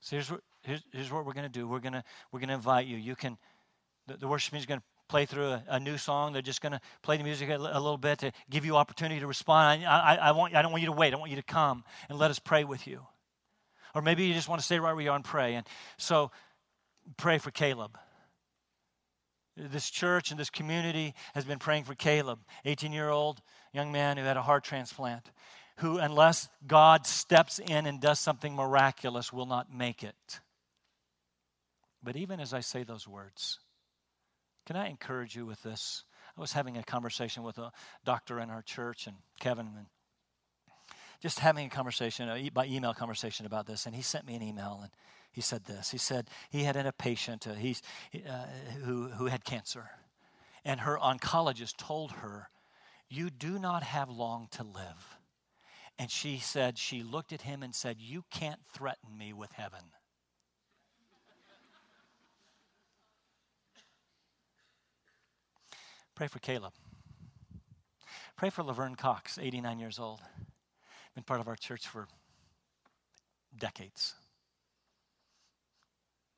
So 0.00 0.16
here's 0.16 0.30
what, 0.30 0.40
here's, 0.62 0.82
here's 0.92 1.10
what 1.10 1.24
we're 1.24 1.32
going 1.32 1.50
to 1.50 1.58
do. 1.58 1.66
We're 1.66 1.80
going 1.80 1.94
to 1.94 2.04
we're 2.30 2.40
to 2.40 2.52
invite 2.52 2.86
you. 2.86 2.96
You 2.96 3.16
can, 3.16 3.38
the, 4.06 4.18
the 4.18 4.28
worship 4.28 4.52
team 4.52 4.60
is 4.60 4.66
going 4.66 4.80
to 4.80 4.86
play 5.08 5.26
through 5.26 5.48
a, 5.48 5.64
a 5.68 5.80
new 5.80 5.96
song. 5.96 6.32
They're 6.32 6.42
just 6.42 6.60
going 6.60 6.72
to 6.72 6.80
play 7.02 7.16
the 7.16 7.24
music 7.24 7.48
a, 7.48 7.56
little 7.58 7.98
bit 7.98 8.20
to 8.20 8.32
give 8.50 8.64
you 8.64 8.76
opportunity 8.76 9.20
to 9.20 9.26
respond. 9.26 9.84
I, 9.84 10.14
I, 10.14 10.14
I, 10.14 10.30
want, 10.32 10.54
I 10.54 10.62
don't 10.62 10.70
want 10.70 10.82
you 10.82 10.88
to 10.88 10.92
wait. 10.92 11.12
I 11.12 11.16
want 11.16 11.30
you 11.30 11.36
to 11.36 11.42
come 11.42 11.84
and 12.08 12.18
let 12.18 12.30
us 12.30 12.38
pray 12.38 12.64
with 12.64 12.86
you. 12.86 13.06
Or 13.94 14.02
maybe 14.02 14.26
you 14.26 14.34
just 14.34 14.48
want 14.48 14.60
to 14.60 14.64
stay 14.64 14.78
right 14.78 14.92
where 14.92 15.02
you 15.02 15.10
are 15.10 15.16
and 15.16 15.24
pray. 15.24 15.54
And 15.54 15.66
so 15.96 16.30
pray 17.16 17.38
for 17.38 17.50
Caleb. 17.50 17.98
This 19.56 19.90
church 19.90 20.30
and 20.30 20.38
this 20.38 20.50
community 20.50 21.14
has 21.34 21.44
been 21.44 21.58
praying 21.58 21.84
for 21.84 21.94
Caleb, 21.94 22.38
18 22.64 22.92
year 22.92 23.08
old 23.08 23.40
young 23.72 23.90
man 23.90 24.16
who 24.16 24.24
had 24.24 24.36
a 24.36 24.42
heart 24.42 24.62
transplant, 24.62 25.32
who, 25.78 25.98
unless 25.98 26.48
God 26.66 27.06
steps 27.06 27.58
in 27.58 27.86
and 27.86 28.00
does 28.00 28.20
something 28.20 28.54
miraculous, 28.54 29.32
will 29.32 29.46
not 29.46 29.74
make 29.74 30.04
it. 30.04 30.40
But 32.02 32.16
even 32.16 32.38
as 32.38 32.54
I 32.54 32.60
say 32.60 32.84
those 32.84 33.08
words, 33.08 33.58
can 34.68 34.76
I 34.76 34.90
encourage 34.90 35.34
you 35.34 35.46
with 35.46 35.62
this? 35.62 36.04
I 36.36 36.40
was 36.42 36.52
having 36.52 36.76
a 36.76 36.82
conversation 36.82 37.42
with 37.42 37.56
a 37.56 37.72
doctor 38.04 38.38
in 38.38 38.50
our 38.50 38.60
church, 38.60 39.06
and 39.06 39.16
Kevin, 39.40 39.66
and 39.74 39.86
just 41.22 41.38
having 41.38 41.64
a 41.64 41.70
conversation, 41.70 42.28
a, 42.28 42.50
by 42.50 42.66
email 42.66 42.92
conversation 42.92 43.46
about 43.46 43.66
this, 43.66 43.86
and 43.86 43.96
he 43.96 44.02
sent 44.02 44.26
me 44.26 44.34
an 44.34 44.42
email, 44.42 44.80
and 44.82 44.90
he 45.32 45.40
said 45.40 45.64
this. 45.64 45.90
He 45.90 45.96
said 45.96 46.28
he 46.50 46.64
had 46.64 46.76
a 46.76 46.92
patient 46.92 47.46
uh, 47.46 47.54
he's, 47.54 47.80
uh, 48.14 48.44
who, 48.84 49.08
who 49.08 49.24
had 49.24 49.42
cancer, 49.42 49.88
and 50.66 50.80
her 50.80 50.98
oncologist 50.98 51.78
told 51.78 52.12
her, 52.12 52.50
You 53.08 53.30
do 53.30 53.58
not 53.58 53.82
have 53.82 54.10
long 54.10 54.48
to 54.50 54.64
live. 54.64 55.18
And 55.98 56.10
she 56.10 56.36
said, 56.36 56.76
She 56.76 57.02
looked 57.02 57.32
at 57.32 57.40
him 57.40 57.62
and 57.62 57.74
said, 57.74 57.96
You 58.00 58.22
can't 58.30 58.60
threaten 58.74 59.16
me 59.16 59.32
with 59.32 59.52
heaven. 59.52 59.80
Pray 66.18 66.26
for 66.26 66.40
Caleb. 66.40 66.72
Pray 68.36 68.50
for 68.50 68.64
Laverne 68.64 68.96
Cox, 68.96 69.38
89 69.40 69.78
years 69.78 70.00
old. 70.00 70.20
Been 71.14 71.22
part 71.22 71.38
of 71.38 71.46
our 71.46 71.54
church 71.54 71.86
for 71.86 72.08
decades. 73.56 74.14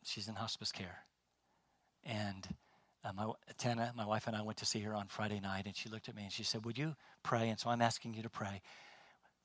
She's 0.04 0.28
in 0.28 0.34
hospice 0.34 0.70
care. 0.70 0.98
And 2.04 2.46
uh, 3.02 3.12
my 3.14 3.32
Tana, 3.56 3.94
my 3.96 4.04
wife 4.04 4.26
and 4.26 4.36
I 4.36 4.42
went 4.42 4.58
to 4.58 4.66
see 4.66 4.80
her 4.80 4.94
on 4.94 5.06
Friday 5.06 5.40
night, 5.40 5.64
and 5.64 5.74
she 5.74 5.88
looked 5.88 6.10
at 6.10 6.14
me 6.14 6.24
and 6.24 6.32
she 6.32 6.44
said, 6.44 6.66
"Would 6.66 6.76
you 6.76 6.94
pray?" 7.22 7.48
And 7.48 7.58
so 7.58 7.70
I'm 7.70 7.80
asking 7.80 8.12
you 8.12 8.22
to 8.22 8.28
pray. 8.28 8.60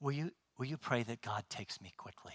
Will 0.02 0.12
you 0.12 0.32
Will 0.58 0.66
you 0.66 0.76
pray 0.76 1.04
that 1.04 1.22
God 1.22 1.46
takes 1.48 1.80
me 1.80 1.94
quickly? 1.96 2.34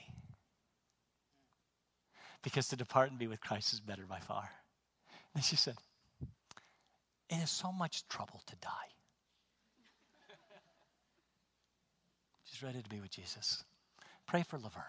Because 2.42 2.66
to 2.68 2.76
depart 2.76 3.10
and 3.10 3.18
be 3.18 3.26
with 3.26 3.42
Christ 3.42 3.74
is 3.74 3.80
better 3.80 4.06
by 4.08 4.20
far. 4.20 4.48
And 5.34 5.44
she 5.44 5.56
said, 5.56 5.74
it 7.30 7.36
is 7.36 7.50
so 7.50 7.72
much 7.72 8.06
trouble 8.08 8.42
to 8.46 8.56
die. 8.56 8.68
She's 12.44 12.62
ready 12.62 12.82
to 12.82 12.88
be 12.88 13.00
with 13.00 13.10
Jesus. 13.10 13.64
Pray 14.26 14.42
for 14.42 14.58
Laverne. 14.58 14.84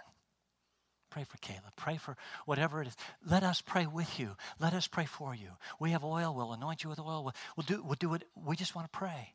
Pray 1.12 1.24
for 1.24 1.38
Caleb. 1.38 1.74
Pray 1.76 1.98
for 1.98 2.16
whatever 2.46 2.82
it 2.82 2.88
is. 2.88 2.96
Let 3.30 3.44
us 3.44 3.62
pray 3.62 3.86
with 3.86 4.20
you. 4.20 4.36
Let 4.60 4.74
us 4.74 4.88
pray 4.88 5.06
for 5.06 5.36
you. 5.36 5.50
We 5.80 5.92
have 5.92 6.04
oil. 6.04 6.34
We'll 6.34 6.54
anoint 6.54 6.84
you 6.84 6.89
with 6.89 7.00
oil. 7.00 7.24
We'll, 7.24 7.36
we'll 7.56 7.66
do, 7.66 7.84
we'll 7.84 7.96
do 7.96 8.14
it. 8.14 8.24
We 8.36 8.56
just 8.56 8.76
want 8.76 8.92
to 8.92 8.98
pray. 8.98 9.34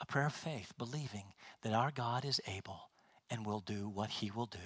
A 0.00 0.06
prayer 0.06 0.26
of 0.26 0.32
faith, 0.32 0.72
believing 0.78 1.24
that 1.62 1.74
our 1.74 1.92
God 1.92 2.24
is 2.24 2.40
able 2.48 2.90
and 3.30 3.46
will 3.46 3.60
do 3.60 3.88
what 3.88 4.10
he 4.10 4.30
will 4.30 4.46
do 4.46 4.58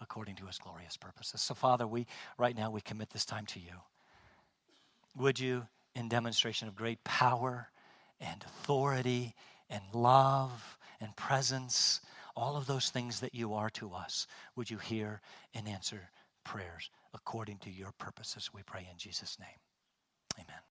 according 0.00 0.36
to 0.36 0.46
his 0.46 0.58
glorious 0.58 0.96
purposes. 0.96 1.40
So, 1.40 1.54
Father, 1.54 1.86
we 1.86 2.06
right 2.36 2.56
now 2.56 2.70
we 2.70 2.80
commit 2.80 3.10
this 3.10 3.24
time 3.24 3.46
to 3.46 3.60
you. 3.60 3.72
Would 5.16 5.38
you 5.40 5.66
in 5.94 6.08
demonstration 6.08 6.68
of 6.68 6.74
great 6.74 7.02
power 7.04 7.68
and 8.20 8.42
authority 8.44 9.34
and 9.68 9.82
love 9.92 10.78
and 11.00 11.14
presence, 11.16 12.00
all 12.36 12.56
of 12.56 12.66
those 12.66 12.90
things 12.90 13.20
that 13.20 13.34
you 13.34 13.54
are 13.54 13.70
to 13.70 13.92
us, 13.92 14.26
would 14.56 14.70
you 14.70 14.78
hear 14.78 15.20
and 15.54 15.68
answer 15.68 16.10
prayers 16.44 16.90
according 17.14 17.58
to 17.58 17.70
your 17.70 17.92
purposes? 17.98 18.50
We 18.52 18.62
pray 18.62 18.86
in 18.90 18.98
Jesus' 18.98 19.38
name. 19.38 19.48
Amen. 20.38 20.60